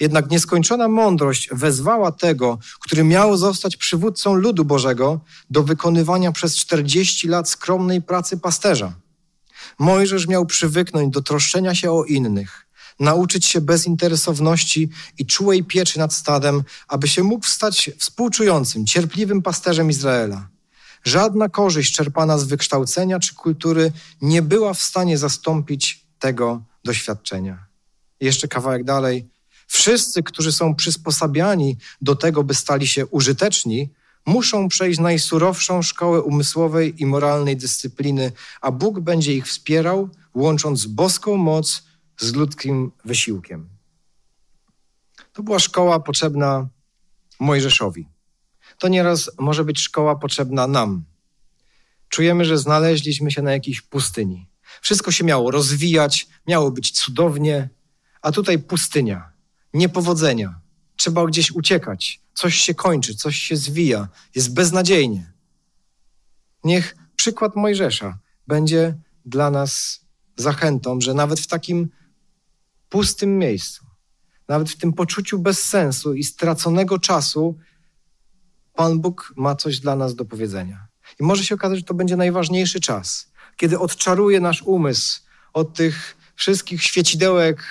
Jednak 0.00 0.30
nieskończona 0.30 0.88
mądrość 0.88 1.48
wezwała 1.52 2.12
tego, 2.12 2.58
który 2.80 3.04
miał 3.04 3.36
zostać 3.36 3.76
przywódcą 3.76 4.34
ludu 4.34 4.64
Bożego, 4.64 5.20
do 5.50 5.62
wykonywania 5.62 6.32
przez 6.32 6.56
40 6.56 7.28
lat 7.28 7.48
skromnej 7.48 8.02
pracy 8.02 8.38
pasterza. 8.38 8.92
Mojżesz 9.78 10.28
miał 10.28 10.46
przywyknąć 10.46 11.14
do 11.14 11.22
troszczenia 11.22 11.74
się 11.74 11.92
o 11.92 12.04
innych, 12.04 12.66
nauczyć 13.00 13.46
się 13.46 13.60
bezinteresowności 13.60 14.90
i 15.18 15.26
czułej 15.26 15.64
pieczy 15.64 15.98
nad 15.98 16.14
stadem, 16.14 16.62
aby 16.88 17.08
się 17.08 17.22
mógł 17.22 17.46
stać 17.46 17.90
współczującym, 17.98 18.86
cierpliwym 18.86 19.42
pasterzem 19.42 19.90
Izraela. 19.90 20.48
Żadna 21.04 21.48
korzyść 21.48 21.94
czerpana 21.94 22.38
z 22.38 22.44
wykształcenia 22.44 23.18
czy 23.18 23.34
kultury 23.34 23.92
nie 24.20 24.42
była 24.42 24.74
w 24.74 24.82
stanie 24.82 25.18
zastąpić 25.18 26.06
tego 26.18 26.62
doświadczenia. 26.84 27.66
I 28.20 28.24
jeszcze 28.24 28.48
kawałek 28.48 28.84
dalej. 28.84 29.28
Wszyscy, 29.66 30.22
którzy 30.22 30.52
są 30.52 30.74
przysposabiani 30.74 31.76
do 32.00 32.16
tego, 32.16 32.44
by 32.44 32.54
stali 32.54 32.86
się 32.86 33.06
użyteczni, 33.06 33.90
muszą 34.26 34.68
przejść 34.68 35.00
najsurowszą 35.00 35.82
szkołę 35.82 36.22
umysłowej 36.22 37.02
i 37.02 37.06
moralnej 37.06 37.56
dyscypliny, 37.56 38.32
a 38.60 38.70
Bóg 38.70 39.00
będzie 39.00 39.34
ich 39.34 39.46
wspierał, 39.46 40.08
łącząc 40.34 40.86
boską 40.86 41.36
moc 41.36 41.82
z 42.18 42.34
ludzkim 42.34 42.92
wysiłkiem. 43.04 43.68
To 45.32 45.42
była 45.42 45.58
szkoła 45.58 46.00
potrzebna 46.00 46.68
Mojżeszowi. 47.40 48.08
To 48.78 48.88
nieraz 48.88 49.30
może 49.38 49.64
być 49.64 49.80
szkoła 49.80 50.16
potrzebna 50.16 50.66
nam. 50.66 51.04
Czujemy, 52.08 52.44
że 52.44 52.58
znaleźliśmy 52.58 53.30
się 53.30 53.42
na 53.42 53.52
jakiejś 53.52 53.80
pustyni. 53.80 54.51
Wszystko 54.80 55.12
się 55.12 55.24
miało 55.24 55.50
rozwijać, 55.50 56.28
miało 56.46 56.70
być 56.70 56.90
cudownie, 56.90 57.68
a 58.22 58.32
tutaj 58.32 58.58
pustynia, 58.58 59.32
niepowodzenia. 59.74 60.60
Trzeba 60.96 61.26
gdzieś 61.26 61.50
uciekać. 61.50 62.20
Coś 62.34 62.54
się 62.56 62.74
kończy, 62.74 63.14
coś 63.14 63.36
się 63.36 63.56
zwija, 63.56 64.08
jest 64.34 64.54
beznadziejnie. 64.54 65.32
Niech 66.64 66.96
przykład 67.16 67.56
Mojżesza 67.56 68.18
będzie 68.46 68.94
dla 69.26 69.50
nas 69.50 70.00
zachętą, 70.36 71.00
że 71.00 71.14
nawet 71.14 71.40
w 71.40 71.46
takim 71.46 71.88
pustym 72.88 73.38
miejscu, 73.38 73.86
nawet 74.48 74.70
w 74.70 74.76
tym 74.76 74.92
poczuciu 74.92 75.38
bezsensu 75.38 76.14
i 76.14 76.24
straconego 76.24 76.98
czasu, 76.98 77.58
Pan 78.74 79.00
Bóg 79.00 79.32
ma 79.36 79.56
coś 79.56 79.80
dla 79.80 79.96
nas 79.96 80.14
do 80.14 80.24
powiedzenia. 80.24 80.86
I 81.20 81.22
może 81.22 81.44
się 81.44 81.54
okazać, 81.54 81.78
że 81.78 81.84
to 81.84 81.94
będzie 81.94 82.16
najważniejszy 82.16 82.80
czas, 82.80 83.31
kiedy 83.62 83.78
odczaruje 83.78 84.40
nasz 84.40 84.62
umysł 84.62 85.20
od 85.52 85.74
tych 85.74 86.16
wszystkich 86.34 86.82
świecidełek 86.82 87.62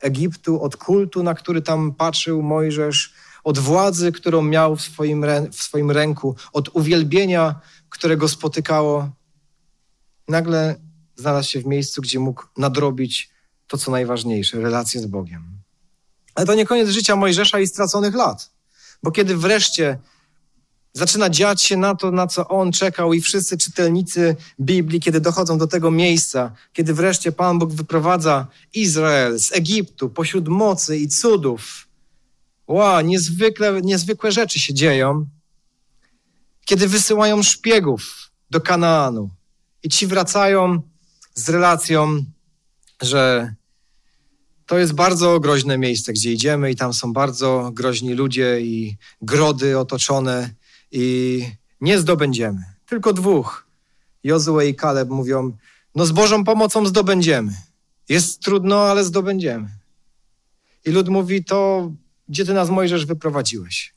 Egiptu, 0.00 0.62
od 0.62 0.76
kultu, 0.76 1.22
na 1.22 1.34
który 1.34 1.62
tam 1.62 1.94
patrzył 1.94 2.42
Mojżesz, 2.42 3.14
od 3.44 3.58
władzy, 3.58 4.12
którą 4.12 4.42
miał 4.42 4.76
w 4.76 4.82
swoim, 4.82 5.24
w 5.52 5.62
swoim 5.62 5.90
ręku, 5.90 6.36
od 6.52 6.68
uwielbienia, 6.68 7.60
które 7.88 8.16
go 8.16 8.28
spotykało. 8.28 9.10
Nagle 10.28 10.76
znalazł 11.16 11.48
się 11.48 11.60
w 11.60 11.66
miejscu, 11.66 12.02
gdzie 12.02 12.18
mógł 12.18 12.44
nadrobić 12.56 13.30
to, 13.66 13.78
co 13.78 13.90
najważniejsze 13.90 14.60
relacje 14.60 15.00
z 15.00 15.06
Bogiem. 15.06 15.62
Ale 16.34 16.46
to 16.46 16.54
nie 16.54 16.66
koniec 16.66 16.88
życia 16.88 17.16
Mojżesza 17.16 17.60
i 17.60 17.66
straconych 17.66 18.14
lat, 18.14 18.50
bo 19.02 19.10
kiedy 19.10 19.36
wreszcie 19.36 19.98
zaczyna 20.92 21.30
dziać 21.30 21.62
się 21.62 21.76
na 21.76 21.94
to, 21.94 22.10
na 22.10 22.26
co 22.26 22.48
on 22.48 22.72
czekał, 22.72 23.12
i 23.12 23.20
wszyscy 23.20 23.58
czytelnicy 23.58 24.36
Biblii, 24.60 25.00
kiedy 25.00 25.20
dochodzą 25.20 25.58
do 25.58 25.66
tego 25.66 25.90
miejsca, 25.90 26.52
kiedy 26.72 26.94
wreszcie 26.94 27.32
Pan 27.32 27.58
Bóg 27.58 27.72
wyprowadza 27.72 28.46
Izrael 28.72 29.38
z 29.38 29.52
Egiptu 29.52 30.10
pośród 30.10 30.48
mocy 30.48 30.98
i 30.98 31.08
cudów. 31.08 31.88
Wow, 32.66 33.00
niezwykle, 33.00 33.80
niezwykłe 33.82 34.32
rzeczy 34.32 34.60
się 34.60 34.74
dzieją. 34.74 35.26
Kiedy 36.64 36.88
wysyłają 36.88 37.42
szpiegów 37.42 38.30
do 38.50 38.60
Kanaanu 38.60 39.30
i 39.82 39.88
ci 39.88 40.06
wracają 40.06 40.82
z 41.34 41.48
relacją, 41.48 42.24
że 43.02 43.54
to 44.66 44.78
jest 44.78 44.92
bardzo 44.92 45.40
groźne 45.40 45.78
miejsce, 45.78 46.12
gdzie 46.12 46.32
idziemy, 46.32 46.70
i 46.70 46.76
tam 46.76 46.94
są 46.94 47.12
bardzo 47.12 47.70
groźni 47.74 48.14
ludzie 48.14 48.60
i 48.60 48.96
grody 49.22 49.78
otoczone 49.78 50.50
i 50.92 51.46
nie 51.80 51.98
zdobędziemy. 51.98 52.64
Tylko 52.86 53.12
dwóch, 53.12 53.66
Jozue 54.24 54.60
i 54.60 54.74
Kaleb, 54.74 55.08
mówią: 55.08 55.56
No, 55.94 56.06
z 56.06 56.12
Bożą 56.12 56.44
pomocą 56.44 56.86
zdobędziemy. 56.86 57.52
Jest 58.08 58.40
trudno, 58.40 58.82
ale 58.82 59.04
zdobędziemy. 59.04 59.68
I 60.84 60.90
lud 60.90 61.08
mówi: 61.08 61.44
To 61.44 61.90
gdzie 62.30 62.44
ty 62.44 62.54
nas, 62.54 62.70
Mojżesz, 62.70 63.06
wyprowadziłeś? 63.06 63.94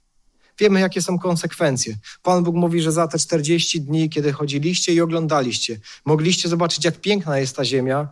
Wiemy, 0.60 0.80
jakie 0.80 1.02
są 1.02 1.20
konsekwencje. 1.20 1.98
Pan 2.24 2.44
Bóg 2.44 2.56
mówi, 2.56 2.82
że 2.82 2.92
za 2.92 3.08
te 3.08 3.20
40 3.20 3.82
dni, 3.82 4.10
kiedy 4.10 4.34
chodziliście 4.34 4.94
i 4.94 5.02
oglądaliście, 5.02 5.80
mogliście 6.06 6.50
zobaczyć, 6.50 6.86
jak 6.86 7.02
piękna 7.02 7.40
jest 7.40 7.56
ta 7.56 7.66
ziemia. 7.66 8.08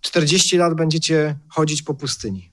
40 0.00 0.56
lat 0.56 0.74
będziecie 0.74 1.38
chodzić 1.48 1.82
po 1.82 1.94
pustyni. 1.94 2.50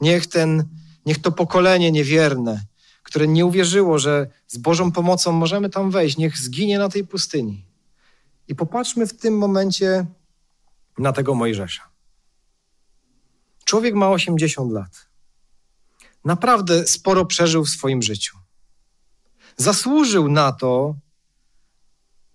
Niech 0.00 0.26
ten, 0.26 0.64
niech 1.06 1.18
to 1.18 1.32
pokolenie 1.32 1.92
niewierne, 1.92 2.64
które 3.12 3.28
nie 3.28 3.46
uwierzyło, 3.46 3.98
że 3.98 4.26
z 4.46 4.58
Bożą 4.58 4.92
pomocą 4.92 5.32
możemy 5.32 5.70
tam 5.70 5.90
wejść, 5.90 6.16
niech 6.16 6.38
zginie 6.38 6.78
na 6.78 6.88
tej 6.88 7.06
pustyni. 7.06 7.64
I 8.48 8.54
popatrzmy 8.54 9.06
w 9.06 9.16
tym 9.16 9.38
momencie 9.38 10.06
na 10.98 11.12
tego 11.12 11.34
Mojżesza. 11.34 11.82
Człowiek 13.64 13.94
ma 13.94 14.10
80 14.10 14.72
lat. 14.72 15.08
Naprawdę 16.24 16.86
sporo 16.86 17.26
przeżył 17.26 17.64
w 17.64 17.68
swoim 17.68 18.02
życiu. 18.02 18.38
Zasłużył 19.56 20.28
na 20.28 20.52
to, 20.52 20.94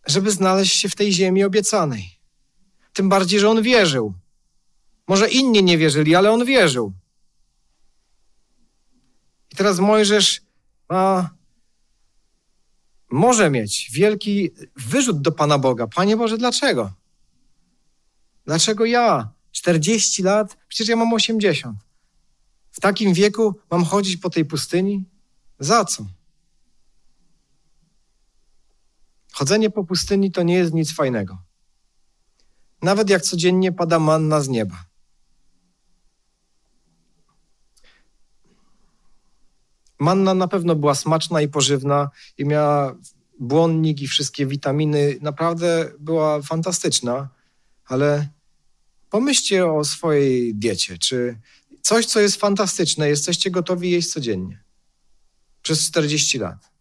żeby 0.08 0.32
znaleźć 0.32 0.80
się 0.80 0.90
w 0.90 0.96
tej 0.96 1.13
ziemi 1.13 1.44
obiecanej. 1.44 2.20
Tym 2.94 3.10
bardziej, 3.10 3.40
że 3.40 3.50
on 3.50 3.62
wierzył. 3.62 4.13
Może 5.08 5.30
inni 5.30 5.63
nie 5.63 5.78
wierzyli, 5.78 6.16
ale 6.16 6.32
on 6.32 6.46
wierzył. 6.46 6.94
I 9.52 9.56
teraz 9.56 9.80
Mojżesz 9.80 10.47
a, 10.89 11.30
może 13.12 13.50
mieć 13.50 13.89
wielki 13.93 14.52
wyrzut 14.76 15.21
do 15.21 15.32
Pana 15.32 15.58
Boga. 15.58 15.88
Panie 15.88 16.17
Boże, 16.17 16.38
dlaczego? 16.38 16.93
Dlaczego 18.45 18.86
ja? 18.86 19.30
40 19.52 20.23
lat? 20.23 20.58
Przecież 20.67 20.88
ja 20.88 20.95
mam 20.95 21.13
80. 21.13 21.78
W 22.71 22.80
takim 22.80 23.13
wieku 23.13 23.56
mam 23.71 23.84
chodzić 23.86 24.17
po 24.17 24.30
tej 24.30 24.45
pustyni? 24.45 25.06
Za 25.60 25.86
co? 25.86 26.06
Chodzenie 29.34 29.69
po 29.69 29.84
pustyni 29.84 30.32
to 30.32 30.43
nie 30.43 30.56
jest 30.56 30.73
nic 30.73 30.93
fajnego. 30.93 31.38
Nawet 32.82 33.10
jak 33.10 33.21
codziennie 33.21 33.71
pada 33.71 34.00
manna 34.00 34.41
z 34.41 34.47
nieba. 34.50 34.87
Manna 40.00 40.34
na 40.34 40.48
pewno 40.48 40.76
była 40.76 40.96
smaczna 40.96 41.42
i 41.42 41.48
pożywna 41.48 42.10
i 42.38 42.46
miała 42.46 42.96
błonnik 43.40 44.02
i 44.02 44.08
wszystkie 44.08 44.46
witaminy. 44.46 45.18
Naprawdę 45.22 45.92
była 46.00 46.42
fantastyczna, 46.42 47.30
ale 47.86 48.30
pomyślcie 49.10 49.66
o 49.66 49.84
swojej 49.84 50.56
diecie. 50.56 50.98
Czy 50.98 51.40
coś, 51.82 52.06
co 52.06 52.20
jest 52.20 52.36
fantastyczne, 52.36 53.10
jesteście 53.10 53.52
gotowi 53.52 53.92
jeść 53.92 54.12
codziennie? 54.12 54.64
Przez 55.62 55.88
40 55.88 56.40
lat. 56.40 56.72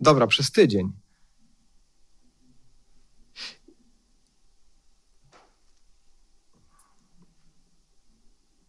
Dobra, 0.00 0.26
przez 0.26 0.50
tydzień. 0.50 0.92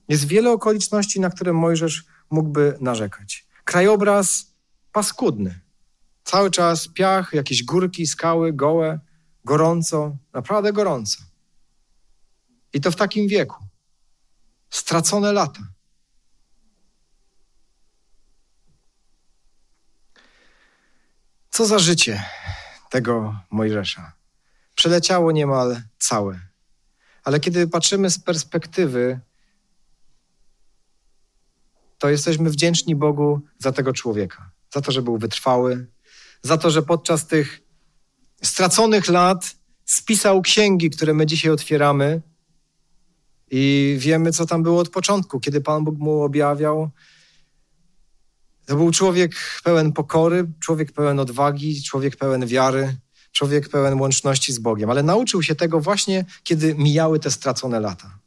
Jest 0.07 0.25
wiele 0.25 0.51
okoliczności, 0.51 1.19
na 1.19 1.29
które 1.29 1.53
Mojżesz 1.53 2.05
mógłby 2.29 2.77
narzekać. 2.81 3.48
Krajobraz 3.69 4.53
paskudny. 4.91 5.59
Cały 6.23 6.51
czas 6.51 6.87
piach, 6.87 7.33
jakieś 7.33 7.63
górki, 7.63 8.07
skały, 8.07 8.53
gołe, 8.53 8.99
gorąco, 9.45 10.17
naprawdę 10.33 10.73
gorąco. 10.73 11.17
I 12.73 12.81
to 12.81 12.91
w 12.91 12.95
takim 12.95 13.27
wieku. 13.27 13.63
Stracone 14.69 15.33
lata. 15.33 15.61
Co 21.49 21.65
za 21.65 21.79
życie 21.79 22.23
tego 22.89 23.39
Mojżesza. 23.49 24.13
Przeleciało 24.75 25.31
niemal 25.31 25.81
całe. 25.99 26.39
Ale 27.23 27.39
kiedy 27.39 27.67
patrzymy 27.67 28.09
z 28.09 28.19
perspektywy 28.19 29.19
to 31.99 32.09
jesteśmy 32.09 32.49
wdzięczni 32.49 32.95
Bogu 32.95 33.41
za 33.57 33.71
tego 33.71 33.93
człowieka, 33.93 34.51
za 34.73 34.81
to, 34.81 34.91
że 34.91 35.01
był 35.01 35.17
wytrwały, 35.17 35.87
za 36.41 36.57
to, 36.57 36.69
że 36.69 36.81
podczas 36.81 37.27
tych 37.27 37.61
straconych 38.43 39.07
lat 39.07 39.55
spisał 39.85 40.41
księgi, 40.41 40.89
które 40.89 41.13
my 41.13 41.25
dzisiaj 41.25 41.51
otwieramy 41.51 42.21
i 43.51 43.95
wiemy, 43.99 44.31
co 44.31 44.45
tam 44.45 44.63
było 44.63 44.79
od 44.79 44.89
początku, 44.89 45.39
kiedy 45.39 45.61
Pan 45.61 45.83
Bóg 45.83 45.97
mu 45.97 46.23
objawiał. 46.23 46.89
To 48.65 48.75
był 48.75 48.91
człowiek 48.91 49.35
pełen 49.63 49.93
pokory, 49.93 50.51
człowiek 50.59 50.91
pełen 50.91 51.19
odwagi, 51.19 51.83
człowiek 51.83 52.15
pełen 52.15 52.47
wiary, 52.47 52.97
człowiek 53.31 53.69
pełen 53.69 54.01
łączności 54.01 54.53
z 54.53 54.59
Bogiem, 54.59 54.89
ale 54.89 55.03
nauczył 55.03 55.43
się 55.43 55.55
tego 55.55 55.79
właśnie, 55.79 56.25
kiedy 56.43 56.75
mijały 56.75 57.19
te 57.19 57.31
stracone 57.31 57.79
lata. 57.79 58.19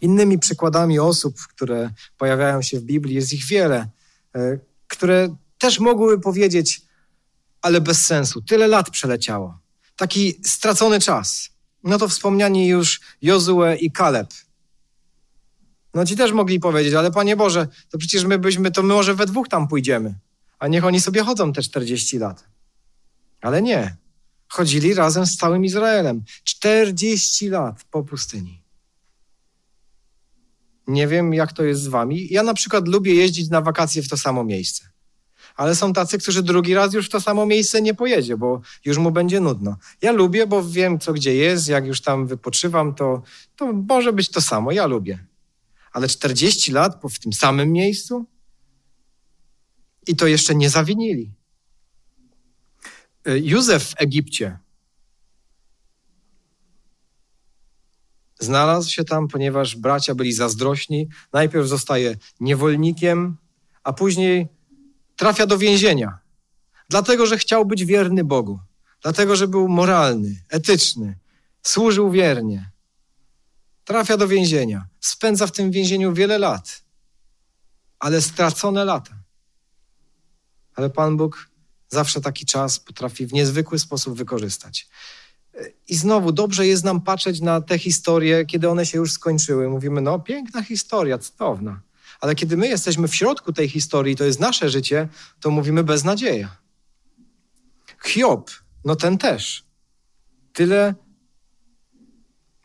Innymi 0.00 0.38
przykładami 0.38 0.98
osób, 0.98 1.36
które 1.48 1.90
pojawiają 2.18 2.62
się 2.62 2.80
w 2.80 2.82
Biblii, 2.82 3.14
jest 3.14 3.32
ich 3.32 3.44
wiele, 3.44 3.88
e, 4.34 4.58
które 4.88 5.36
też 5.58 5.80
mogłyby 5.80 6.22
powiedzieć, 6.22 6.82
ale 7.62 7.80
bez 7.80 8.06
sensu, 8.06 8.42
tyle 8.42 8.66
lat 8.66 8.90
przeleciało. 8.90 9.58
Taki 9.96 10.34
stracony 10.44 11.00
czas. 11.00 11.50
No 11.84 11.98
to 11.98 12.08
wspomniani 12.08 12.68
już 12.68 13.00
Jozue 13.22 13.76
i 13.80 13.92
Kaleb. 13.92 14.28
No 15.94 16.06
ci 16.06 16.16
też 16.16 16.32
mogli 16.32 16.60
powiedzieć, 16.60 16.94
ale 16.94 17.10
Panie 17.10 17.36
Boże, 17.36 17.68
to 17.90 17.98
przecież 17.98 18.24
my 18.24 18.38
byśmy, 18.38 18.70
to 18.70 18.82
my 18.82 18.94
może 18.94 19.14
we 19.14 19.26
dwóch 19.26 19.48
tam 19.48 19.68
pójdziemy, 19.68 20.14
a 20.58 20.68
niech 20.68 20.84
oni 20.84 21.00
sobie 21.00 21.22
chodzą 21.22 21.52
te 21.52 21.62
40 21.62 22.18
lat. 22.18 22.44
Ale 23.40 23.62
nie. 23.62 23.96
Chodzili 24.48 24.94
razem 24.94 25.26
z 25.26 25.36
całym 25.36 25.64
Izraelem. 25.64 26.24
40 26.44 27.48
lat 27.48 27.84
po 27.90 28.02
pustyni. 28.02 28.61
Nie 30.86 31.08
wiem, 31.08 31.34
jak 31.34 31.52
to 31.52 31.64
jest 31.64 31.82
z 31.82 31.88
wami. 31.88 32.28
Ja 32.30 32.42
na 32.42 32.54
przykład 32.54 32.88
lubię 32.88 33.14
jeździć 33.14 33.50
na 33.50 33.60
wakacje 33.60 34.02
w 34.02 34.08
to 34.08 34.16
samo 34.16 34.44
miejsce. 34.44 34.92
Ale 35.56 35.74
są 35.74 35.92
tacy, 35.92 36.18
którzy 36.18 36.42
drugi 36.42 36.74
raz 36.74 36.94
już 36.94 37.06
w 37.06 37.10
to 37.10 37.20
samo 37.20 37.46
miejsce 37.46 37.82
nie 37.82 37.94
pojedzie, 37.94 38.36
bo 38.36 38.60
już 38.84 38.98
mu 38.98 39.10
będzie 39.10 39.40
nudno. 39.40 39.76
Ja 40.02 40.12
lubię, 40.12 40.46
bo 40.46 40.64
wiem, 40.64 40.98
co 40.98 41.12
gdzie 41.12 41.34
jest. 41.34 41.68
Jak 41.68 41.86
już 41.86 42.00
tam 42.00 42.26
wypoczywam, 42.26 42.94
to, 42.94 43.22
to 43.56 43.72
może 43.72 44.12
być 44.12 44.28
to 44.28 44.40
samo. 44.40 44.72
Ja 44.72 44.86
lubię. 44.86 45.26
Ale 45.92 46.08
40 46.08 46.72
lat 46.72 47.00
w 47.10 47.18
tym 47.18 47.32
samym 47.32 47.72
miejscu? 47.72 48.26
I 50.06 50.16
to 50.16 50.26
jeszcze 50.26 50.54
nie 50.54 50.70
zawinili. 50.70 51.32
Y, 53.28 53.40
Józef 53.40 53.84
w 53.84 53.94
Egipcie 53.96 54.58
Znalazł 58.42 58.90
się 58.90 59.04
tam, 59.04 59.28
ponieważ 59.28 59.76
bracia 59.76 60.14
byli 60.14 60.32
zazdrośni. 60.32 61.08
Najpierw 61.32 61.66
zostaje 61.68 62.16
niewolnikiem, 62.40 63.36
a 63.84 63.92
później 63.92 64.48
trafia 65.16 65.46
do 65.46 65.58
więzienia. 65.58 66.18
Dlatego, 66.88 67.26
że 67.26 67.38
chciał 67.38 67.66
być 67.66 67.84
wierny 67.84 68.24
Bogu. 68.24 68.60
Dlatego, 69.02 69.36
że 69.36 69.48
był 69.48 69.68
moralny, 69.68 70.44
etyczny, 70.48 71.18
służył 71.62 72.10
wiernie. 72.10 72.70
Trafia 73.84 74.16
do 74.16 74.28
więzienia. 74.28 74.86
Spędza 75.00 75.46
w 75.46 75.52
tym 75.52 75.70
więzieniu 75.70 76.12
wiele 76.12 76.38
lat, 76.38 76.82
ale 77.98 78.22
stracone 78.22 78.84
lata. 78.84 79.14
Ale 80.74 80.90
Pan 80.90 81.16
Bóg 81.16 81.48
zawsze 81.88 82.20
taki 82.20 82.46
czas 82.46 82.78
potrafi 82.78 83.26
w 83.26 83.32
niezwykły 83.32 83.78
sposób 83.78 84.16
wykorzystać. 84.16 84.88
I 85.88 85.94
znowu 85.94 86.32
dobrze 86.32 86.66
jest 86.66 86.84
nam 86.84 87.00
patrzeć 87.00 87.40
na 87.40 87.60
te 87.60 87.78
historie, 87.78 88.46
kiedy 88.46 88.68
one 88.68 88.86
się 88.86 88.98
już 88.98 89.12
skończyły. 89.12 89.68
Mówimy, 89.68 90.00
no 90.00 90.18
piękna 90.18 90.62
historia, 90.62 91.18
cudowna. 91.18 91.80
Ale 92.20 92.34
kiedy 92.34 92.56
my 92.56 92.68
jesteśmy 92.68 93.08
w 93.08 93.14
środku 93.14 93.52
tej 93.52 93.68
historii, 93.68 94.16
to 94.16 94.24
jest 94.24 94.40
nasze 94.40 94.70
życie, 94.70 95.08
to 95.40 95.50
mówimy 95.50 95.84
beznadzieja. 95.84 96.56
Hiob, 98.04 98.50
no 98.84 98.96
ten 98.96 99.18
też. 99.18 99.64
Tyle, 100.52 100.94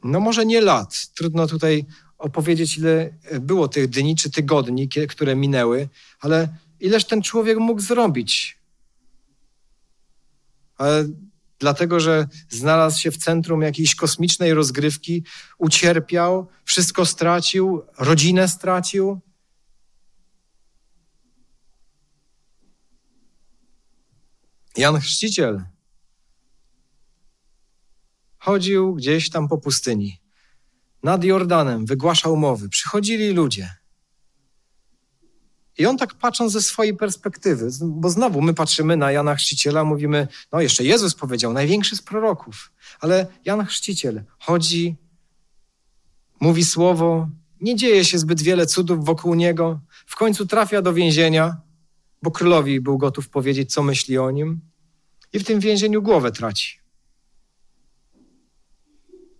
no 0.03 0.19
może 0.19 0.45
nie 0.45 0.61
lat, 0.61 1.07
trudno 1.07 1.47
tutaj 1.47 1.85
opowiedzieć, 2.17 2.77
ile 2.77 3.13
było 3.41 3.67
tych 3.67 3.87
dni 3.87 4.15
czy 4.15 4.31
tygodni, 4.31 4.89
które 5.09 5.35
minęły, 5.35 5.89
ale 6.19 6.47
ileż 6.79 7.05
ten 7.05 7.21
człowiek 7.21 7.57
mógł 7.57 7.81
zrobić. 7.81 8.57
Ale 10.77 11.05
dlatego, 11.59 11.99
że 11.99 12.27
znalazł 12.49 12.99
się 12.99 13.11
w 13.11 13.17
centrum 13.17 13.61
jakiejś 13.61 13.95
kosmicznej 13.95 14.53
rozgrywki, 14.53 15.23
ucierpiał, 15.57 16.47
wszystko 16.63 17.05
stracił, 17.05 17.81
rodzinę 17.97 18.47
stracił. 18.47 19.19
Jan 24.77 24.99
Chrzciciel 24.99 25.65
chodził 28.37 28.95
gdzieś 28.95 29.29
tam 29.29 29.47
po 29.47 29.57
pustyni. 29.57 30.21
Nad 31.03 31.23
Jordanem 31.23 31.85
wygłaszał 31.85 32.37
mowy. 32.37 32.69
Przychodzili 32.69 33.33
ludzie. 33.33 33.76
I 35.77 35.85
on 35.85 35.97
tak 35.97 36.13
patrząc 36.13 36.51
ze 36.51 36.61
swojej 36.61 36.95
perspektywy, 36.95 37.69
bo 37.81 38.09
znowu 38.09 38.41
my 38.41 38.53
patrzymy 38.53 38.97
na 38.97 39.11
Jana 39.11 39.35
Chrzciciela, 39.35 39.83
mówimy, 39.83 40.27
no 40.51 40.61
jeszcze 40.61 40.83
Jezus 40.83 41.15
powiedział, 41.15 41.53
największy 41.53 41.95
z 41.95 42.01
proroków. 42.01 42.71
Ale 42.99 43.27
Jan 43.45 43.65
Chrzciciel 43.65 44.23
chodzi, 44.39 44.95
mówi 46.39 46.63
słowo, 46.63 47.29
nie 47.61 47.75
dzieje 47.75 48.05
się 48.05 48.19
zbyt 48.19 48.41
wiele 48.41 48.65
cudów 48.65 49.05
wokół 49.05 49.35
niego. 49.35 49.79
W 50.05 50.15
końcu 50.15 50.45
trafia 50.45 50.81
do 50.81 50.93
więzienia, 50.93 51.57
bo 52.21 52.31
królowi 52.31 52.81
był 52.81 52.97
gotów 52.97 53.29
powiedzieć, 53.29 53.73
co 53.73 53.83
myśli 53.83 54.17
o 54.17 54.31
nim. 54.31 54.61
I 55.33 55.39
w 55.39 55.43
tym 55.43 55.59
więzieniu 55.59 56.01
głowę 56.01 56.31
traci. 56.31 56.79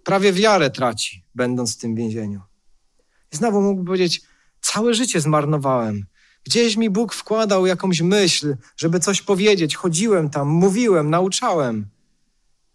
Prawie 0.04 0.34
wiarę 0.34 0.70
traci, 0.70 1.24
będąc 1.36 1.76
w 1.76 1.78
tym 1.78 1.96
więzieniu. 1.96 2.42
I 3.34 3.36
znowu 3.36 3.62
mógłby 3.62 3.86
powiedzieć, 3.86 4.22
całe 4.62 4.94
życie 4.94 5.22
zmarnowałem. 5.22 6.06
Gdzieś 6.48 6.78
mi 6.78 6.90
Bóg 6.90 7.14
wkładał 7.14 7.66
jakąś 7.66 8.02
myśl, 8.02 8.56
żeby 8.78 9.00
coś 9.00 9.22
powiedzieć. 9.22 9.76
Chodziłem 9.76 10.30
tam, 10.30 10.48
mówiłem, 10.48 11.10
nauczałem. 11.10 11.90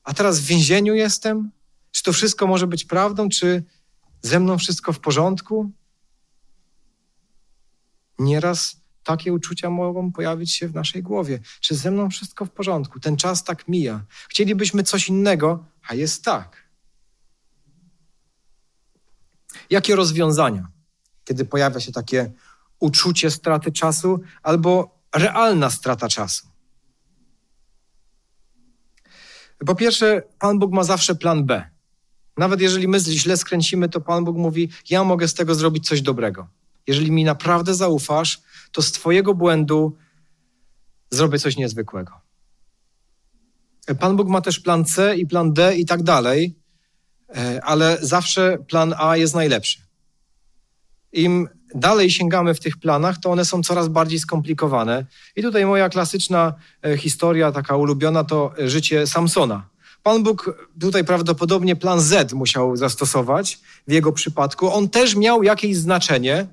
A 0.05 0.15
teraz 0.15 0.41
w 0.41 0.45
więzieniu 0.45 0.95
jestem? 0.95 1.51
Czy 1.91 2.03
to 2.03 2.13
wszystko 2.13 2.47
może 2.47 2.67
być 2.67 2.85
prawdą? 2.85 3.29
Czy 3.29 3.63
ze 4.23 4.41
mną 4.41 4.59
wszystko 4.59 4.93
w 4.93 5.01
porządku? 5.01 5.71
Nieraz 8.19 8.77
takie 9.05 9.33
uczucia 9.33 9.71
mogą 9.71 10.13
pojawić 10.13 10.53
się 10.53 10.69
w 10.69 10.75
naszej 10.75 11.03
głowie. 11.03 11.41
Czy 11.61 11.75
ze 11.75 11.91
mną 11.91 12.11
wszystko 12.11 12.45
w 12.45 12.51
porządku? 12.51 13.01
Ten 13.01 13.17
czas 13.17 13.45
tak 13.45 13.69
mija. 13.69 14.05
Chcielibyśmy 14.29 14.83
coś 14.83 15.09
innego, 15.09 15.65
a 15.89 15.95
jest 15.95 16.25
tak. 16.25 16.69
Jakie 19.71 19.97
rozwiązania, 19.97 20.69
kiedy 21.25 21.45
pojawia 21.45 21.81
się 21.81 21.93
takie 21.93 22.33
uczucie 22.83 23.31
straty 23.31 23.73
czasu 23.73 24.21
albo 24.43 24.99
realna 25.15 25.71
strata 25.71 26.09
czasu? 26.09 26.47
Po 29.67 29.75
pierwsze, 29.75 30.23
Pan 30.39 30.59
Bóg 30.59 30.73
ma 30.73 30.85
zawsze 30.85 31.15
plan 31.15 31.45
B. 31.45 31.71
Nawet 32.37 32.61
jeżeli 32.61 32.89
my 32.89 33.01
źle 33.01 33.37
skręcimy, 33.37 33.89
to 33.89 34.01
Pan 34.01 34.25
Bóg 34.25 34.37
mówi: 34.37 34.69
Ja 34.91 35.05
mogę 35.05 35.29
z 35.29 35.35
tego 35.35 35.55
zrobić 35.55 35.89
coś 35.89 36.03
dobrego. 36.03 36.49
Jeżeli 36.87 37.11
mi 37.13 37.25
naprawdę 37.25 37.75
zaufasz, 37.75 38.43
to 38.73 38.83
z 38.83 38.93
Twojego 38.93 39.35
błędu 39.35 39.97
zrobię 41.11 41.39
coś 41.39 41.57
niezwykłego. 41.57 42.13
Pan 44.01 44.17
Bóg 44.17 44.29
ma 44.29 44.41
też 44.41 44.61
plan 44.61 44.85
C 44.85 45.17
i 45.17 45.27
plan 45.27 45.53
D 45.53 45.77
i 45.77 45.87
tak 45.87 46.03
dalej, 46.03 46.59
e, 47.37 47.61
ale 47.65 47.99
zawsze 48.01 48.59
plan 48.69 48.95
A 48.99 49.17
jest 49.17 49.35
najlepszy. 49.35 49.83
Im 51.13 51.49
dalej 51.75 52.11
sięgamy 52.11 52.55
w 52.55 52.61
tych 52.61 52.77
planach, 52.77 53.19
to 53.19 53.31
one 53.31 53.45
są 53.45 53.63
coraz 53.63 53.89
bardziej 53.89 54.19
skomplikowane. 54.19 55.07
I 55.37 55.43
tutaj 55.43 55.67
moja 55.67 55.89
klasyczna 55.89 56.55
e, 56.83 56.99
historia, 56.99 57.53
taka 57.53 57.77
ulubiona, 57.77 58.25
to 58.25 58.55
życie 58.59 59.07
Samsona. 59.07 59.73
Pan 60.03 60.23
Bóg 60.23 60.69
tutaj 60.81 61.05
prawdopodobnie 61.05 61.77
plan 61.77 62.01
Z 62.01 62.33
musiał 62.33 62.77
zastosować 62.77 63.61
w 63.89 63.93
jego 63.93 64.13
przypadku. 64.13 64.73
On 64.73 64.89
też 64.89 65.17
miał 65.17 65.43
jakieś 65.43 65.77
znaczenie, 65.77 66.47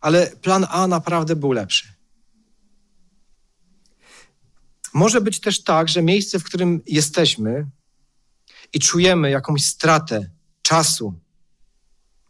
ale 0.00 0.26
plan 0.26 0.66
A 0.70 0.86
naprawdę 0.86 1.36
był 1.36 1.52
lepszy. 1.52 1.88
Może 4.94 5.20
być 5.20 5.40
też 5.40 5.64
tak, 5.64 5.88
że 5.88 6.02
miejsce, 6.02 6.38
w 6.38 6.44
którym 6.44 6.80
jesteśmy 6.86 7.66
i 8.72 8.80
czujemy 8.80 9.30
jakąś 9.30 9.64
stratę 9.64 10.30
czasu, 10.62 11.14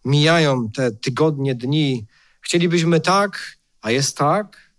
mijają 0.04 0.70
te 0.70 0.90
tygodnie, 0.90 1.54
dni, 1.54 2.06
chcielibyśmy 2.50 3.00
tak, 3.00 3.58
a 3.80 3.90
jest 3.90 4.16
tak. 4.16 4.72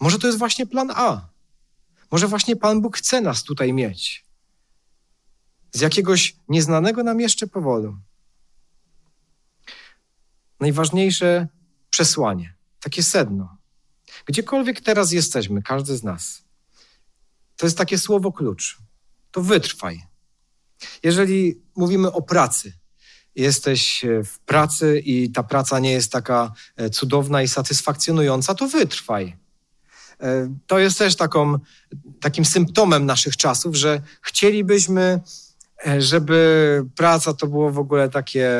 Może 0.00 0.18
to 0.18 0.26
jest 0.26 0.38
właśnie 0.38 0.66
plan 0.66 0.90
A. 0.94 1.28
Może 2.10 2.28
właśnie 2.28 2.56
Pan 2.56 2.80
Bóg 2.80 2.96
chce 2.96 3.20
nas 3.20 3.42
tutaj 3.42 3.72
mieć. 3.72 4.24
Z 5.72 5.80
jakiegoś 5.80 6.36
nieznanego 6.48 7.02
nam 7.02 7.20
jeszcze 7.20 7.46
powodu. 7.46 7.96
Najważniejsze 10.60 11.48
przesłanie, 11.90 12.54
takie 12.80 13.02
sedno. 13.02 13.56
Gdziekolwiek 14.26 14.80
teraz 14.80 15.12
jesteśmy, 15.12 15.62
każdy 15.62 15.96
z 15.96 16.02
nas, 16.02 16.44
to 17.56 17.66
jest 17.66 17.78
takie 17.78 17.98
słowo 17.98 18.32
klucz. 18.32 18.78
To 19.30 19.42
wytrwaj. 19.42 20.02
Jeżeli 21.02 21.62
mówimy 21.76 22.12
o 22.12 22.22
pracy, 22.22 22.72
jesteś 23.36 24.04
w 24.24 24.38
pracy 24.38 25.00
i 25.04 25.30
ta 25.30 25.42
praca 25.42 25.78
nie 25.78 25.92
jest 25.92 26.12
taka 26.12 26.52
e, 26.76 26.90
cudowna 26.90 27.42
i 27.42 27.48
satysfakcjonująca, 27.48 28.54
to 28.54 28.68
wytrwaj. 28.68 29.36
E, 30.20 30.54
to 30.66 30.78
jest 30.78 30.98
też 30.98 31.16
taką, 31.16 31.58
takim 32.20 32.44
symptomem 32.44 33.06
naszych 33.06 33.36
czasów, 33.36 33.76
że 33.76 34.00
chcielibyśmy, 34.22 35.20
e, 35.86 36.02
żeby 36.02 36.84
praca 36.96 37.34
to 37.34 37.46
było 37.46 37.70
w 37.70 37.78
ogóle 37.78 38.08
takie 38.08 38.50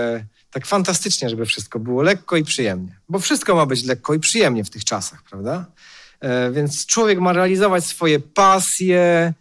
tak 0.51 0.67
fantastycznie, 0.67 1.31
żeby 1.31 1.47
wszystko 1.47 1.79
było 1.79 2.03
lekko 2.03 2.37
i 2.37 2.45
przyjemnie. 2.45 2.99
Bo 3.09 3.19
wszystko 3.19 3.55
ma 3.55 3.67
być 3.67 3.85
lekko 3.85 4.15
i 4.15 4.21
przyjemnie 4.21 4.65
w 4.65 4.71
tych 4.71 4.85
czasach, 4.85 5.23
prawda? 5.23 5.67
E, 6.21 6.51
więc 6.51 6.87
człowiek 6.87 7.21
ma 7.21 7.33
realizować 7.33 7.85
swoje 7.85 8.21
pasje. 8.21 9.35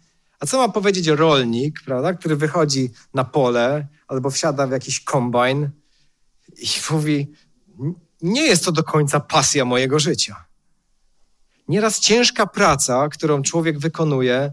A 0.44 0.46
co 0.46 0.58
ma 0.58 0.68
powiedzieć 0.68 1.06
rolnik, 1.06 1.80
prawda, 1.84 2.14
który 2.14 2.36
wychodzi 2.36 2.90
na 3.14 3.24
pole 3.24 3.86
albo 4.08 4.30
wsiada 4.30 4.66
w 4.66 4.70
jakiś 4.70 5.00
kombajn 5.00 5.70
i 6.56 6.66
mówi: 6.90 7.32
Nie 8.22 8.42
jest 8.42 8.64
to 8.64 8.72
do 8.72 8.82
końca 8.84 9.20
pasja 9.20 9.64
mojego 9.64 9.98
życia. 9.98 10.44
Nieraz 11.68 12.00
ciężka 12.00 12.46
praca, 12.46 13.08
którą 13.08 13.42
człowiek 13.42 13.78
wykonuje, 13.78 14.52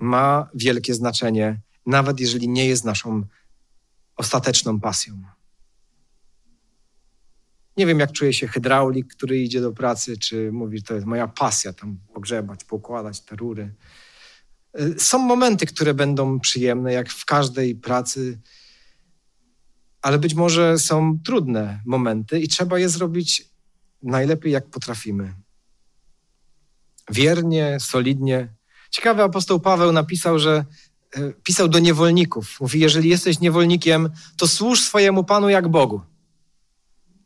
ma 0.00 0.48
wielkie 0.54 0.94
znaczenie, 0.94 1.60
nawet 1.86 2.20
jeżeli 2.20 2.48
nie 2.48 2.66
jest 2.66 2.84
naszą 2.84 3.22
ostateczną 4.16 4.80
pasją. 4.80 5.22
Nie 7.76 7.86
wiem, 7.86 7.98
jak 7.98 8.12
czuje 8.12 8.32
się 8.32 8.48
hydraulik, 8.48 9.14
który 9.14 9.38
idzie 9.38 9.60
do 9.60 9.72
pracy, 9.72 10.18
czy 10.18 10.52
mówi, 10.52 10.82
to 10.82 10.94
jest 10.94 11.06
moja 11.06 11.28
pasja, 11.28 11.72
tam 11.72 11.98
pogrzebać, 12.14 12.64
pokładać 12.64 13.20
te 13.20 13.36
rury. 13.36 13.74
Y, 14.80 14.94
są 14.98 15.18
momenty, 15.18 15.66
które 15.66 15.94
będą 15.94 16.40
przyjemne, 16.40 16.92
jak 16.92 17.10
w 17.10 17.24
każdej 17.24 17.74
pracy, 17.74 18.38
ale 20.02 20.18
być 20.18 20.34
może 20.34 20.78
są 20.78 21.18
trudne 21.24 21.80
momenty 21.86 22.40
i 22.40 22.48
trzeba 22.48 22.78
je 22.78 22.88
zrobić 22.88 23.48
najlepiej, 24.02 24.52
jak 24.52 24.70
potrafimy. 24.70 25.34
Wiernie, 27.10 27.76
solidnie. 27.80 28.54
Ciekawy 28.90 29.22
apostoł 29.22 29.60
Paweł 29.60 29.92
napisał, 29.92 30.38
że 30.38 30.64
e, 31.16 31.32
pisał 31.32 31.68
do 31.68 31.78
niewolników. 31.78 32.60
Mówi, 32.60 32.80
jeżeli 32.80 33.08
jesteś 33.08 33.40
niewolnikiem, 33.40 34.10
to 34.36 34.48
służ 34.48 34.82
swojemu 34.82 35.24
Panu 35.24 35.48
jak 35.48 35.68
Bogu. 35.68 36.00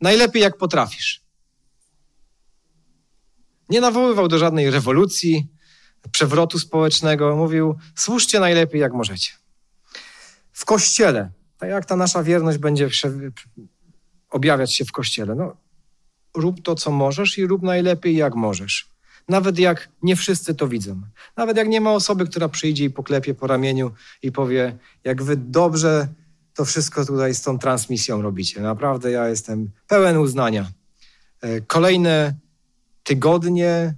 Najlepiej 0.01 0.41
jak 0.41 0.57
potrafisz. 0.57 1.21
Nie 3.69 3.81
nawoływał 3.81 4.27
do 4.27 4.37
żadnej 4.37 4.71
rewolucji, 4.71 5.47
przewrotu 6.11 6.59
społecznego. 6.59 7.35
Mówił, 7.35 7.75
służcie 7.95 8.39
najlepiej 8.39 8.81
jak 8.81 8.93
możecie. 8.93 9.31
W 10.51 10.65
kościele, 10.65 11.31
tak 11.57 11.69
jak 11.69 11.85
ta 11.85 11.95
nasza 11.95 12.23
wierność 12.23 12.57
będzie 12.57 12.89
objawiać 14.29 14.75
się 14.75 14.85
w 14.85 14.91
kościele, 14.91 15.35
no, 15.35 15.57
rób 16.33 16.61
to, 16.61 16.75
co 16.75 16.91
możesz 16.91 17.37
i 17.37 17.47
rób 17.47 17.61
najlepiej 17.61 18.15
jak 18.15 18.35
możesz. 18.35 18.89
Nawet 19.29 19.59
jak 19.59 19.89
nie 20.01 20.15
wszyscy 20.15 20.55
to 20.55 20.67
widzą. 20.67 21.01
Nawet 21.37 21.57
jak 21.57 21.67
nie 21.67 21.81
ma 21.81 21.91
osoby, 21.91 22.27
która 22.27 22.49
przyjdzie 22.49 22.85
i 22.85 22.89
poklepie 22.89 23.33
po 23.33 23.47
ramieniu 23.47 23.91
i 24.21 24.31
powie, 24.31 24.77
jak 25.03 25.23
wy 25.23 25.37
dobrze 25.37 26.07
to 26.57 26.65
wszystko 26.65 27.05
tutaj 27.05 27.35
z 27.35 27.41
tą 27.41 27.59
transmisją 27.59 28.21
robicie. 28.21 28.61
Naprawdę 28.61 29.11
ja 29.11 29.27
jestem 29.27 29.71
pełen 29.87 30.17
uznania. 30.17 30.71
E, 31.41 31.61
kolejne 31.61 32.35
tygodnie, 33.03 33.95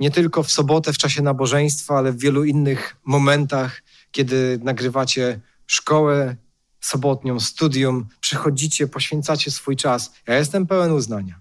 nie 0.00 0.10
tylko 0.10 0.42
w 0.42 0.50
sobotę 0.50 0.92
w 0.92 0.98
czasie 0.98 1.22
nabożeństwa, 1.22 1.98
ale 1.98 2.12
w 2.12 2.18
wielu 2.18 2.44
innych 2.44 2.96
momentach, 3.04 3.82
kiedy 4.10 4.60
nagrywacie 4.62 5.40
szkołę 5.66 6.36
sobotnią, 6.80 7.40
studium, 7.40 8.06
przychodzicie, 8.20 8.88
poświęcacie 8.88 9.50
swój 9.50 9.76
czas. 9.76 10.12
Ja 10.26 10.38
jestem 10.38 10.66
pełen 10.66 10.92
uznania. 10.92 11.40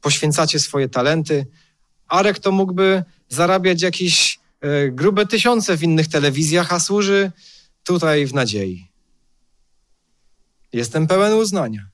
Poświęcacie 0.00 0.58
swoje 0.58 0.88
talenty. 0.88 1.46
Arek 2.08 2.38
to 2.38 2.52
mógłby 2.52 3.04
zarabiać 3.28 3.82
jakieś 3.82 4.38
e, 4.60 4.88
grube 4.88 5.26
tysiące 5.26 5.76
w 5.76 5.82
innych 5.82 6.08
telewizjach, 6.08 6.72
a 6.72 6.80
służy 6.80 7.32
tutaj 7.84 8.26
w 8.26 8.34
nadziei. 8.34 8.95
Jestem 10.76 11.06
pełen 11.06 11.32
uznania. 11.32 11.88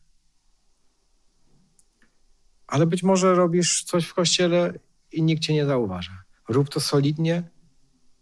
Ale 2.66 2.87
być 2.87 3.03
może 3.03 3.35
robisz 3.35 3.85
coś 3.85 4.07
w 4.07 4.14
kościele 4.14 4.72
i 5.12 5.22
nikt 5.22 5.43
cię 5.43 5.55
nie 5.55 5.66
zauważa. 5.66 6.22
Rób 6.49 6.68
to 6.68 6.80
solidnie, 6.80 7.43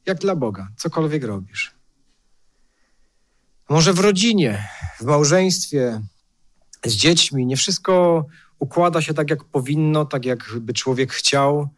jak 0.07 0.19
dla 0.19 0.37
Boga, 0.37 0.69
cokolwiek 0.77 1.25
robisz. 1.25 1.75
Może 3.69 3.93
w 3.93 3.99
rodzinie, 3.99 4.69
w 4.99 5.05
małżeństwie, 5.05 6.03
z 6.85 6.93
dziećmi, 6.93 7.47
nie 7.47 7.57
wszystko 7.57 8.27
układa 8.59 9.03
się 9.03 9.15
tak, 9.15 9.31
jak 9.31 9.45
powinno, 9.45 10.05
tak, 10.05 10.25
jakby 10.25 10.73
człowiek 10.73 11.13
chciał, 11.13 11.69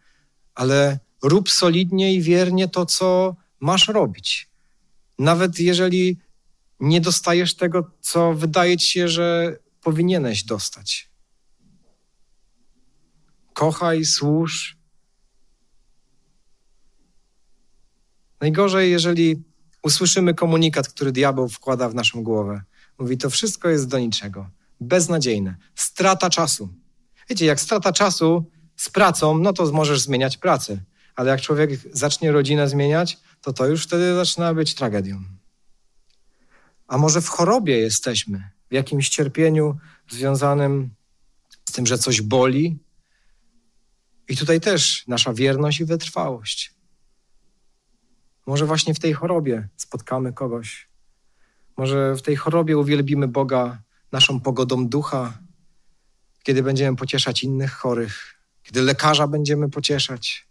ale 0.55 0.99
rób 1.22 1.51
solidnie 1.51 2.14
i 2.14 2.22
wiernie 2.22 2.68
to, 2.68 2.87
co 2.87 3.37
masz 3.61 3.89
robić. 3.89 4.49
Nawet 5.18 5.61
jeżeli 5.61 6.18
nie 6.83 7.01
dostajesz 7.01 7.55
tego, 7.55 7.91
co 8.01 8.35
wydaje 8.35 8.76
ci 8.76 8.91
się, 8.91 9.09
że 9.09 9.57
powinieneś 9.80 10.45
dostać. 10.45 11.11
Kochaj, 13.53 14.05
służ. 14.05 14.76
Najgorzej, 18.41 18.91
jeżeli 18.91 19.43
usłyszymy 19.83 20.35
komunikat, 20.35 20.89
który 20.89 21.12
diabeł 21.12 21.49
wkłada 21.49 21.89
w 21.89 21.95
naszą 21.95 22.22
głowę. 22.22 22.62
Mówi, 22.99 23.18
to 23.18 23.30
wszystko 23.30 23.68
jest 23.68 23.89
do 23.89 23.99
niczego. 23.99 24.51
Beznadziejne. 24.80 25.57
Strata 25.74 26.30
czasu. 26.30 26.68
Wiecie, 27.30 27.47
jak 27.47 27.61
strata 27.61 27.93
czasu 27.93 28.51
z 28.76 28.91
pracą, 28.91 29.39
no 29.39 29.53
to 29.53 29.72
możesz 29.72 30.01
zmieniać 30.01 30.37
pracę. 30.37 30.78
Ale 31.16 31.30
jak 31.30 31.41
człowiek 31.41 31.70
zacznie 31.93 32.33
rodzinę 32.33 32.68
zmieniać, 32.68 33.18
to 33.41 33.53
to 33.53 33.66
już 33.66 33.85
wtedy 33.85 34.14
zaczyna 34.14 34.55
być 34.55 34.74
tragedią. 34.74 35.41
A 36.93 36.99
może 36.99 37.20
w 37.20 37.28
chorobie 37.28 37.78
jesteśmy, 37.78 38.51
w 38.70 38.74
jakimś 38.74 39.09
cierpieniu 39.09 39.78
związanym 40.11 40.90
z 41.68 41.72
tym, 41.72 41.86
że 41.86 41.99
coś 41.99 42.22
boli. 42.22 42.78
I 44.28 44.36
tutaj 44.36 44.61
też 44.61 45.07
nasza 45.09 45.34
wierność 45.34 45.80
i 45.80 45.84
wytrwałość. 45.84 46.74
Może 48.47 48.66
właśnie 48.66 48.95
w 48.95 49.01
tej 49.01 49.12
chorobie 49.12 49.68
spotkamy 49.76 50.32
kogoś. 50.32 50.88
Może 51.76 52.14
w 52.14 52.22
tej 52.22 52.36
chorobie 52.36 52.78
uwielbimy 52.78 53.28
Boga 53.28 53.82
naszą 54.12 54.40
pogodą 54.40 54.88
ducha, 54.88 55.38
kiedy 56.43 56.62
będziemy 56.62 56.97
pocieszać 56.97 57.45
innych 57.45 57.72
chorych, 57.72 58.34
kiedy 58.62 58.82
lekarza 58.82 59.26
będziemy 59.26 59.70
pocieszać. 59.70 60.49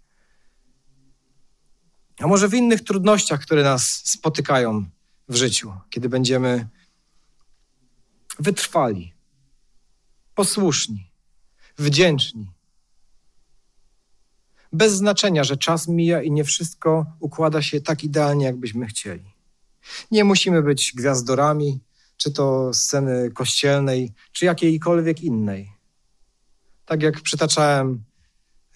A 2.20 2.28
może 2.28 2.50
w 2.50 2.54
innych 2.54 2.84
trudnościach, 2.84 3.42
które 3.42 3.64
nas 3.64 4.02
spotykają 4.06 4.86
w 5.30 5.36
życiu, 5.36 5.74
kiedy 5.90 6.10
będziemy 6.10 6.68
wytrwali, 8.40 9.14
posłuszni, 10.36 11.12
wdzięczni, 11.78 12.52
bez 14.74 14.94
znaczenia, 14.94 15.44
że 15.44 15.58
czas 15.58 15.88
mija 15.88 16.22
i 16.22 16.32
nie 16.32 16.44
wszystko 16.44 17.06
układa 17.20 17.62
się 17.62 17.82
tak 17.82 18.04
idealnie, 18.04 18.46
jakbyśmy 18.46 18.88
chcieli. 18.88 19.34
Nie 20.12 20.24
musimy 20.24 20.64
być 20.64 20.94
gwiazdorami, 20.96 21.80
czy 22.18 22.32
to 22.32 22.74
sceny 22.74 23.32
kościelnej, 23.32 24.14
czy 24.32 24.46
jakiejkolwiek 24.46 25.22
innej. 25.22 25.72
Tak 26.86 27.02
jak 27.02 27.22
przytaczałem 27.22 28.04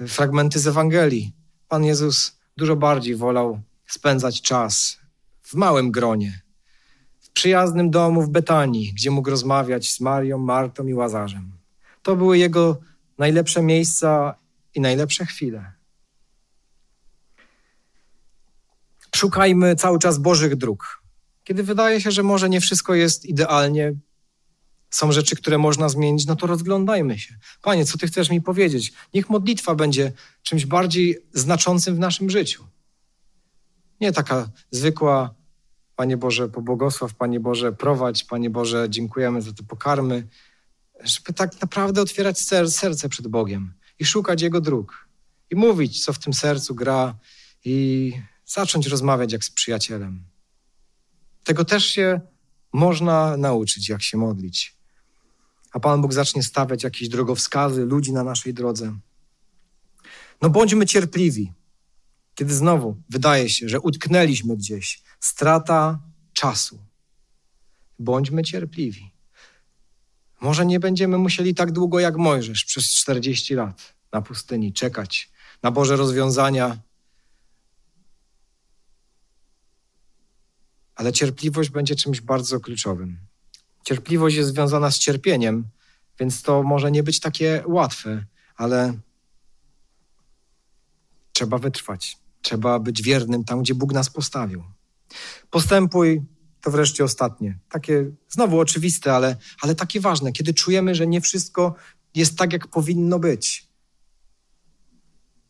fragmenty 0.07 0.59
z 0.59 0.67
Ewangelii, 0.67 1.33
Pan 1.67 1.83
Jezus 1.83 2.37
dużo 2.57 2.75
bardziej 2.75 3.15
wolał 3.15 3.61
spędzać 3.87 4.41
czas 4.41 4.97
w 5.45 5.53
małym 5.53 5.91
gronie, 5.91 6.41
w 7.19 7.29
przyjaznym 7.29 7.89
domu 7.89 8.21
w 8.21 8.29
Betanii, 8.29 8.93
gdzie 8.93 9.11
mógł 9.11 9.29
rozmawiać 9.29 9.91
z 9.91 9.99
Marią, 10.01 10.37
Martą 10.37 10.87
i 10.87 10.93
Łazarzem. 10.93 11.51
To 12.03 12.15
były 12.15 12.37
jego 12.37 12.79
najlepsze 13.17 13.61
miejsca 13.61 14.35
i 14.75 14.81
najlepsze 14.81 15.25
chwile. 15.25 15.75
szukajmy 19.15 19.75
cały 19.75 19.99
czas 19.99 20.17
Bożych 20.17 20.55
dróg. 20.55 21.03
Kiedy 21.43 21.63
wydaje 21.63 22.01
się, 22.01 22.11
że 22.11 22.23
może 22.23 22.49
nie 22.49 22.61
wszystko 22.61 22.95
jest 22.95 23.25
idealnie, 23.25 23.93
są 24.89 25.11
rzeczy, 25.11 25.35
które 25.35 25.57
można 25.57 25.89
zmienić, 25.89 26.25
no 26.25 26.35
to 26.35 26.47
rozglądajmy 26.47 27.19
się. 27.19 27.35
Panie, 27.61 27.85
co 27.85 27.97
Ty 27.97 28.07
chcesz 28.07 28.29
mi 28.29 28.41
powiedzieć? 28.41 28.93
Niech 29.13 29.29
modlitwa 29.29 29.75
będzie 29.75 30.11
czymś 30.43 30.65
bardziej 30.65 31.17
znaczącym 31.33 31.95
w 31.95 31.99
naszym 31.99 32.29
życiu. 32.29 32.65
Nie 34.05 34.11
taka 34.11 34.49
zwykła, 34.71 35.33
Panie 35.95 36.17
Boże, 36.17 36.49
pobłogosław, 36.49 37.13
Panie 37.13 37.39
Boże, 37.39 37.73
prowadź, 37.73 38.23
Panie 38.23 38.49
Boże, 38.49 38.87
dziękujemy 38.89 39.41
za 39.41 39.53
te 39.53 39.63
pokarmy. 39.63 40.27
Żeby 41.03 41.33
tak 41.33 41.61
naprawdę 41.61 42.01
otwierać 42.01 42.39
serce 42.67 43.09
przed 43.09 43.27
Bogiem 43.27 43.73
i 43.99 44.05
szukać 44.05 44.41
Jego 44.41 44.61
dróg. 44.61 45.07
I 45.49 45.55
mówić, 45.55 46.03
co 46.03 46.13
w 46.13 46.19
tym 46.19 46.33
sercu 46.33 46.75
gra 46.75 47.15
i 47.63 48.13
zacząć 48.45 48.87
rozmawiać 48.87 49.33
jak 49.33 49.43
z 49.43 49.49
przyjacielem. 49.49 50.23
Tego 51.43 51.65
też 51.65 51.85
się 51.85 52.21
można 52.73 53.37
nauczyć, 53.37 53.89
jak 53.89 54.01
się 54.01 54.17
modlić. 54.17 54.75
A 55.71 55.79
Pan 55.79 56.01
Bóg 56.01 56.13
zacznie 56.13 56.43
stawiać 56.43 56.83
jakieś 56.83 57.09
drogowskazy 57.09 57.85
ludzi 57.85 58.13
na 58.13 58.23
naszej 58.23 58.53
drodze. 58.53 58.97
No 60.41 60.49
bądźmy 60.49 60.85
cierpliwi, 60.85 61.53
kiedy 62.35 62.53
znowu 62.53 63.01
wydaje 63.09 63.49
się, 63.49 63.69
że 63.69 63.79
utknęliśmy 63.79 64.57
gdzieś. 64.57 65.01
Strata 65.19 65.99
czasu. 66.33 66.79
Bądźmy 67.99 68.43
cierpliwi. 68.43 69.11
Może 70.41 70.65
nie 70.65 70.79
będziemy 70.79 71.17
musieli 71.17 71.55
tak 71.55 71.71
długo 71.71 71.99
jak 71.99 72.17
Mojżesz 72.17 72.65
przez 72.65 72.93
40 72.93 73.55
lat 73.55 73.95
na 74.11 74.21
pustyni 74.21 74.73
czekać 74.73 75.31
na 75.63 75.71
Boże 75.71 75.95
rozwiązania, 75.95 76.77
ale 80.95 81.13
cierpliwość 81.13 81.69
będzie 81.69 81.95
czymś 81.95 82.21
bardzo 82.21 82.59
kluczowym. 82.59 83.17
Cierpliwość 83.83 84.35
jest 84.35 84.49
związana 84.49 84.91
z 84.91 84.97
cierpieniem, 84.97 85.67
więc 86.19 86.41
to 86.41 86.63
może 86.63 86.91
nie 86.91 87.03
być 87.03 87.19
takie 87.19 87.63
łatwe, 87.67 88.25
ale 88.55 88.93
trzeba 91.33 91.57
wytrwać. 91.57 92.24
Trzeba 92.45 92.79
być 92.79 93.01
wiernym 93.01 93.43
tam, 93.43 93.61
gdzie 93.61 93.75
Bóg 93.75 93.93
nas 93.93 94.09
postawił. 94.09 94.63
Postępuj, 95.49 96.21
to 96.61 96.71
wreszcie 96.71 97.03
ostatnie. 97.03 97.59
Takie 97.69 98.11
znowu 98.29 98.59
oczywiste, 98.59 99.13
ale, 99.13 99.37
ale 99.61 99.75
takie 99.75 99.99
ważne, 99.99 100.31
kiedy 100.31 100.53
czujemy, 100.53 100.95
że 100.95 101.07
nie 101.07 101.21
wszystko 101.21 101.75
jest 102.15 102.37
tak, 102.37 102.53
jak 102.53 102.67
powinno 102.67 103.19
być. 103.19 103.67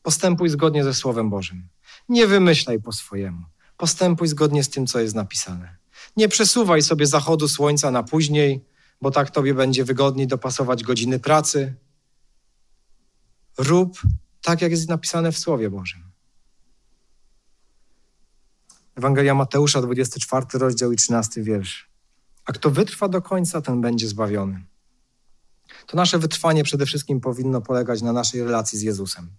Postępuj 0.04 0.50
zgodnie 0.50 0.84
ze 0.84 0.93
Słowem 0.93 1.30
Bożym. 1.30 1.68
Nie 2.10 2.28
wymyślaj 2.28 2.82
po 2.82 2.91
swojemu. 2.91 3.43
Postępuj 3.78 4.28
zgodnie 4.28 4.64
z 4.64 4.70
tym, 4.70 4.88
co 4.88 5.00
jest 5.00 5.16
napisane. 5.16 5.78
Nie 6.18 6.28
przesuwaj 6.28 6.82
sobie 6.82 7.08
zachodu 7.08 7.48
słońca 7.48 7.91
na 7.91 8.04
później, 8.04 8.66
bo 9.02 9.12
tak 9.12 9.32
tobie 9.32 9.54
będzie 9.54 9.84
wygodniej 9.84 10.28
dopasować 10.28 10.84
godziny 10.84 11.20
pracy. 11.20 11.76
Rób 13.58 14.02
tak, 14.41 14.62
jak 14.62 14.72
jest 14.72 14.89
napisane 14.89 15.32
w 15.32 15.38
Słowie 15.38 15.70
Bożym. 15.70 16.14
Ewangelia 18.96 19.36
Mateusza, 19.36 19.82
24 19.82 20.46
rozdział 20.54 20.91
i 20.91 20.96
13 20.96 21.43
wiersz. 21.43 21.89
A 22.46 22.52
kto 22.54 22.72
wytrwa 22.72 23.08
do 23.08 23.22
końca, 23.22 23.62
ten 23.62 23.82
będzie 23.82 24.08
zbawiony. 24.08 24.66
To 25.88 25.98
nasze 25.98 26.20
wytrwanie 26.20 26.64
przede 26.64 26.86
wszystkim 26.86 27.22
powinno 27.22 27.62
polegać 27.62 28.02
na 28.02 28.14
naszej 28.14 28.43
relacji 28.43 28.80
z 28.80 28.82
Jezusem. 28.82 29.30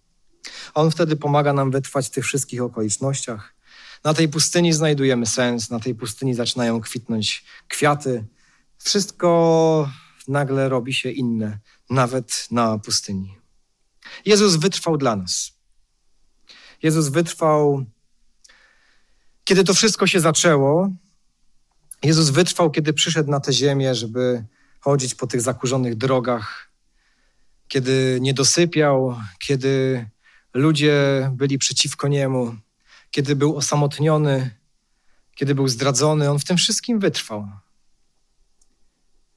On 0.75 0.91
wtedy 0.91 1.17
pomaga 1.17 1.53
nam 1.53 1.71
wytrwać 1.71 2.07
w 2.07 2.11
tych 2.11 2.25
wszystkich 2.25 2.63
okolicznościach. 2.63 3.55
Na 4.05 4.15
tej 4.15 4.29
pustyni 4.29 4.73
znajdujemy 4.73 5.27
sens, 5.27 5.71
na 5.71 5.81
tej 5.81 5.95
pustyni 5.95 6.35
zaczynają 6.35 6.81
kwitnąć 6.81 7.45
kwiaty. 7.69 8.25
Wszystko 8.79 9.91
nagle 10.29 10.69
robi 10.69 10.95
się 10.95 11.11
inne, 11.11 11.59
nawet 11.91 12.47
na 12.51 12.79
pustyni. 12.79 13.39
Jezus 14.25 14.57
wytrwał 14.57 14.97
dla 14.97 15.17
nas. 15.17 15.53
Jezus 16.83 17.09
wytrwał, 17.09 17.85
kiedy 19.47 19.65
to 19.65 19.75
wszystko 19.75 20.07
się 20.07 20.21
zaczęło. 20.21 20.91
Jezus 22.03 22.31
wytrwał, 22.31 22.71
kiedy 22.71 22.93
przyszedł 22.93 23.31
na 23.31 23.41
tę 23.41 23.53
ziemię, 23.53 23.95
żeby 23.95 24.45
chodzić 24.81 25.15
po 25.15 25.27
tych 25.27 25.41
zakurzonych 25.41 25.95
drogach, 25.95 26.71
kiedy 27.69 28.19
nie 28.21 28.35
dosypiał, 28.35 29.17
kiedy 29.39 30.07
ludzie 30.55 31.31
byli 31.33 31.59
przeciwko 31.59 32.09
niemu, 32.09 32.57
kiedy 33.11 33.37
był 33.37 33.57
osamotniony, 33.57 34.51
kiedy 35.35 35.55
był 35.55 35.69
zdradzony. 35.69 36.31
On 36.31 36.39
w 36.39 36.45
tym 36.45 36.57
wszystkim 36.57 36.99
wytrwał. 36.99 37.49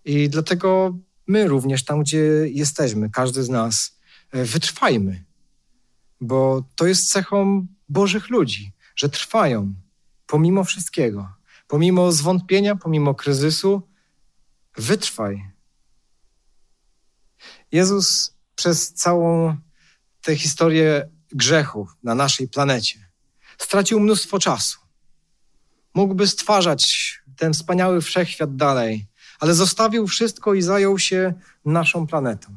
I 0.05 0.29
dlatego 0.29 0.97
my 1.27 1.47
również, 1.47 1.85
tam 1.85 2.01
gdzie 2.01 2.19
jesteśmy, 2.47 3.09
każdy 3.09 3.43
z 3.43 3.49
nas, 3.49 3.99
e, 4.31 4.45
wytrwajmy, 4.45 5.23
bo 6.21 6.63
to 6.75 6.87
jest 6.87 7.11
cechą 7.11 7.67
Bożych 7.89 8.29
ludzi, 8.29 8.71
że 8.95 9.09
trwają 9.09 9.73
pomimo 10.29 10.63
wszystkiego, 10.63 11.29
pomimo 11.67 12.11
zwątpienia, 12.11 12.75
pomimo 12.75 13.15
kryzysu. 13.15 13.81
Wytrwaj. 14.77 15.51
Jezus 17.71 18.35
przez 18.55 18.93
całą 18.93 19.57
tę 20.21 20.35
historię 20.35 21.09
grzechu 21.31 21.87
na 22.03 22.15
naszej 22.15 22.47
planecie 22.47 23.09
stracił 23.57 23.99
mnóstwo 23.99 24.39
czasu. 24.39 24.79
Mógłby 25.93 26.27
stwarzać 26.27 27.15
ten 27.37 27.53
wspaniały 27.53 28.01
wszechświat 28.01 28.55
dalej, 28.55 29.07
ale 29.39 29.53
zostawił 29.53 30.07
wszystko 30.07 30.53
i 30.53 30.61
zajął 30.61 30.99
się 30.99 31.33
naszą 31.65 32.07
planetą. 32.07 32.55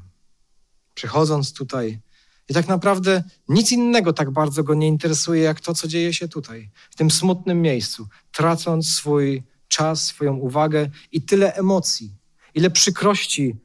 Przychodząc 0.95 1.53
tutaj, 1.53 2.01
i 2.49 2.55
tak 2.55 2.69
naprawdę 2.69 3.23
nic 3.49 3.73
innego 3.73 4.13
tak 4.13 4.31
bardzo 4.31 4.65
go 4.65 4.75
nie 4.75 4.89
interesuje, 4.89 5.43
jak 5.43 5.61
to, 5.61 5.75
co 5.75 5.89
dzieje 5.89 6.15
się 6.15 6.29
tutaj, 6.29 6.71
w 6.91 6.95
tym 6.95 7.11
smutnym 7.11 7.63
miejscu, 7.63 8.09
tracąc 8.33 8.89
swój 8.89 9.43
czas, 9.69 10.07
swoją 10.07 10.37
uwagę 10.37 10.91
i 11.13 11.23
tyle 11.23 11.55
emocji, 11.55 12.15
ile 12.55 12.71
przykrości 12.71 13.57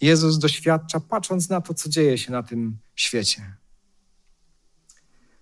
Jezus 0.00 0.38
doświadcza, 0.38 1.00
patrząc 1.00 1.48
na 1.48 1.60
to, 1.60 1.74
co 1.74 1.88
dzieje 1.88 2.18
się 2.18 2.32
na 2.32 2.42
tym 2.42 2.78
świecie. 2.94 3.56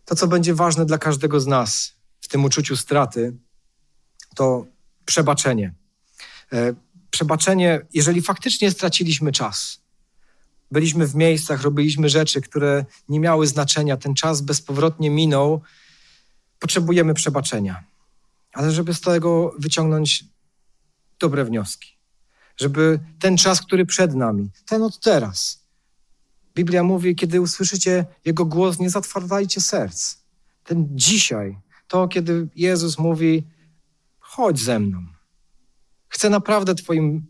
To, 0.05 0.15
co 0.15 0.27
będzie 0.27 0.55
ważne 0.55 0.87
dla 0.87 0.99
każdego 0.99 1.41
z 1.41 1.47
nas 1.47 1.95
w 2.21 2.29
tym 2.29 2.45
uczuciu 2.45 2.77
straty, 2.77 3.37
to 4.35 4.67
przebaczenie. 5.05 5.75
E, 6.53 6.75
przebaczenie, 7.11 7.87
jeżeli 7.95 8.23
faktycznie 8.23 8.71
straciliśmy 8.71 9.33
czas. 9.33 9.82
Byliśmy 10.73 11.07
w 11.07 11.15
miejscach, 11.15 11.63
robiliśmy 11.63 12.09
rzeczy, 12.09 12.41
które 12.41 12.85
nie 13.09 13.21
miały 13.21 13.47
znaczenia, 13.47 13.97
ten 13.97 14.15
czas 14.15 14.41
bezpowrotnie 14.41 15.11
minął, 15.11 15.61
potrzebujemy 16.59 17.15
przebaczenia. 17.15 17.85
Ale 18.53 18.73
żeby 18.73 18.95
z 18.95 19.01
tego 19.01 19.55
wyciągnąć 19.59 20.25
dobre 21.21 21.45
wnioski, 21.45 21.97
żeby 22.57 23.01
ten 23.19 23.37
czas, 23.37 23.63
który 23.63 23.87
przed 23.87 24.15
nami, 24.15 24.51
ten 24.67 24.83
od 24.83 25.01
teraz, 25.01 25.67
Biblia 26.55 26.83
mówi, 26.83 27.17
kiedy 27.17 27.41
usłyszycie 27.41 28.05
Jego 28.25 28.45
głos, 28.45 28.79
nie 28.79 28.91
zatwardajcie 28.91 29.61
serc. 29.61 30.17
Ten 30.65 30.89
dzisiaj, 30.91 31.59
to 31.89 32.09
kiedy 32.09 32.49
Jezus 32.57 32.99
mówi, 32.99 33.47
chodź 34.19 34.61
ze 34.61 34.79
mną. 34.79 35.07
Chcę 36.09 36.31
naprawdę 36.31 36.75
twoim, 36.75 37.27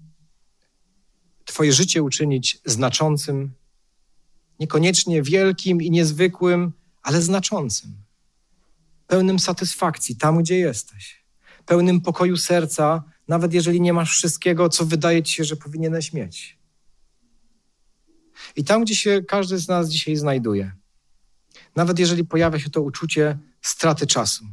Twoje 1.44 1.72
życie 1.72 2.02
uczynić 2.02 2.58
znaczącym, 2.64 3.52
niekoniecznie 4.60 5.22
wielkim 5.22 5.82
i 5.82 5.90
niezwykłym, 5.90 6.72
ale 7.02 7.22
znaczącym. 7.22 7.92
Pełnym 9.06 9.38
satysfakcji 9.38 10.16
tam, 10.16 10.38
gdzie 10.38 10.58
jesteś. 10.58 11.24
Pełnym 11.66 12.00
pokoju 12.00 12.36
serca, 12.36 13.04
nawet 13.28 13.54
jeżeli 13.54 13.80
nie 13.80 13.92
masz 13.92 14.10
wszystkiego, 14.12 14.68
co 14.68 14.86
wydaje 14.86 15.22
ci 15.22 15.34
się, 15.34 15.44
że 15.44 15.56
powinieneś 15.56 16.12
mieć. 16.12 16.58
I 18.56 18.64
tam, 18.64 18.84
gdzie 18.84 18.96
się 18.96 19.22
każdy 19.22 19.58
z 19.58 19.68
nas 19.68 19.88
dzisiaj 19.88 20.16
znajduje, 20.16 20.72
nawet 21.76 21.98
jeżeli 21.98 22.24
pojawia 22.24 22.58
się 22.58 22.70
to 22.70 22.82
uczucie 22.82 23.38
straty 23.62 24.06
czasu, 24.06 24.44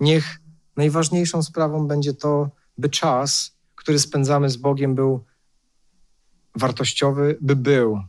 niech 0.00 0.40
najważniejszą 0.76 1.42
sprawą 1.42 1.86
będzie 1.86 2.14
to, 2.14 2.50
by 2.78 2.88
czas, 2.88 3.53
który 3.84 3.98
spędzamy 3.98 4.50
z 4.50 4.56
Bogiem, 4.56 4.94
był 4.94 5.24
wartościowy, 6.54 7.38
by 7.40 7.56
był. 7.56 8.00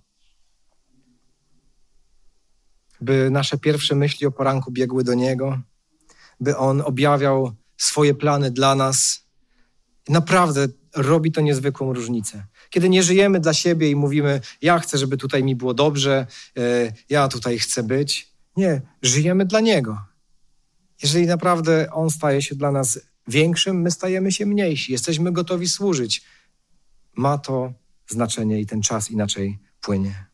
By 3.02 3.30
nasze 3.32 3.58
pierwsze 3.58 3.96
myśli 3.96 4.28
o 4.28 4.32
poranku 4.32 4.72
biegły 4.72 5.04
do 5.04 5.14
Niego, 5.14 5.60
by 6.40 6.58
On 6.58 6.82
objawiał 6.82 7.52
swoje 7.78 8.14
plany 8.14 8.52
dla 8.52 8.76
nas. 8.76 9.26
Naprawdę 10.10 10.68
robi 10.96 11.32
to 11.32 11.42
niezwykłą 11.42 11.94
różnicę. 11.94 12.46
Kiedy 12.70 12.90
nie 12.90 13.04
żyjemy 13.04 13.40
dla 13.40 13.54
siebie 13.54 13.90
i 13.90 13.96
mówimy, 13.96 14.42
ja 14.62 14.80
chcę, 14.80 14.98
żeby 14.98 15.18
tutaj 15.18 15.44
mi 15.44 15.56
było 15.56 15.74
dobrze, 15.74 16.28
e, 16.58 16.94
ja 17.10 17.28
tutaj 17.28 17.60
chcę 17.60 17.84
być. 17.84 18.34
Nie, 18.58 18.82
żyjemy 19.02 19.46
dla 19.46 19.60
Niego. 19.60 19.98
Jeżeli 21.04 21.28
naprawdę 21.28 21.92
On 21.92 22.10
staje 22.10 22.42
się 22.42 22.56
dla 22.56 22.72
nas 22.72 23.00
większym, 23.28 23.82
my 23.82 23.92
stajemy 23.92 24.32
się 24.32 24.46
mniejsi, 24.46 24.92
jesteśmy 24.92 25.32
gotowi 25.32 25.70
służyć. 25.70 26.24
Ma 27.16 27.38
to 27.38 27.74
znaczenie 28.08 28.60
i 28.60 28.66
ten 28.66 28.82
czas 28.82 29.12
inaczej 29.12 29.60
płynie. 29.82 30.26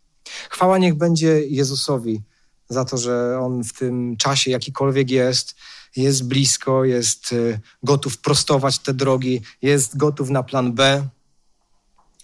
Chwała 0.50 0.78
niech 0.78 0.96
będzie 0.96 1.48
Jezusowi 1.48 2.22
za 2.70 2.86
to, 2.86 2.98
że 2.98 3.40
On 3.40 3.64
w 3.64 3.74
tym 3.74 4.18
czasie, 4.18 4.52
jakikolwiek 4.52 5.12
jest, 5.12 5.56
jest 5.96 6.28
blisko, 6.28 6.86
jest 6.86 7.34
e, 7.34 7.60
gotów 7.84 8.18
prostować 8.18 8.80
te 8.80 8.94
drogi, 8.94 9.42
jest 9.62 9.98
gotów 9.98 10.30
na 10.30 10.44
plan 10.44 10.74
B. 10.74 11.08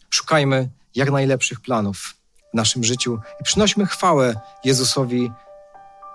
Szukajmy 0.09 0.69
jak 0.95 1.11
najlepszych 1.11 1.61
planów 1.61 2.15
w 2.53 2.55
naszym 2.55 2.83
życiu 2.83 3.19
i 3.41 3.43
przynośmy 3.43 3.85
chwałę 3.85 4.39
Jezusowi 4.63 5.31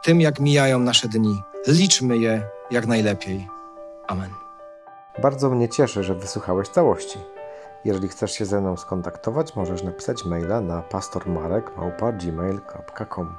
tym, 0.02 0.20
jak 0.20 0.40
mijają 0.40 0.78
nasze 0.78 1.08
dni. 1.08 1.40
Liczmy 1.66 2.18
je 2.18 2.42
jak 2.70 2.86
najlepiej. 2.86 3.48
Amen. 4.08 4.41
Bardzo 5.18 5.50
mnie 5.50 5.68
cieszy, 5.68 6.02
że 6.02 6.14
wysłuchałeś 6.14 6.68
całości. 6.68 7.18
Jeżeli 7.84 8.08
chcesz 8.08 8.32
się 8.32 8.44
ze 8.44 8.60
mną 8.60 8.76
skontaktować, 8.76 9.56
możesz 9.56 9.82
napisać 9.82 10.24
maila 10.24 10.60
na 10.60 10.82
pastormarek.gmail.com 10.82 13.38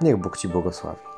Niech 0.00 0.16
Bóg 0.16 0.36
Ci 0.36 0.48
błogosławi. 0.48 1.13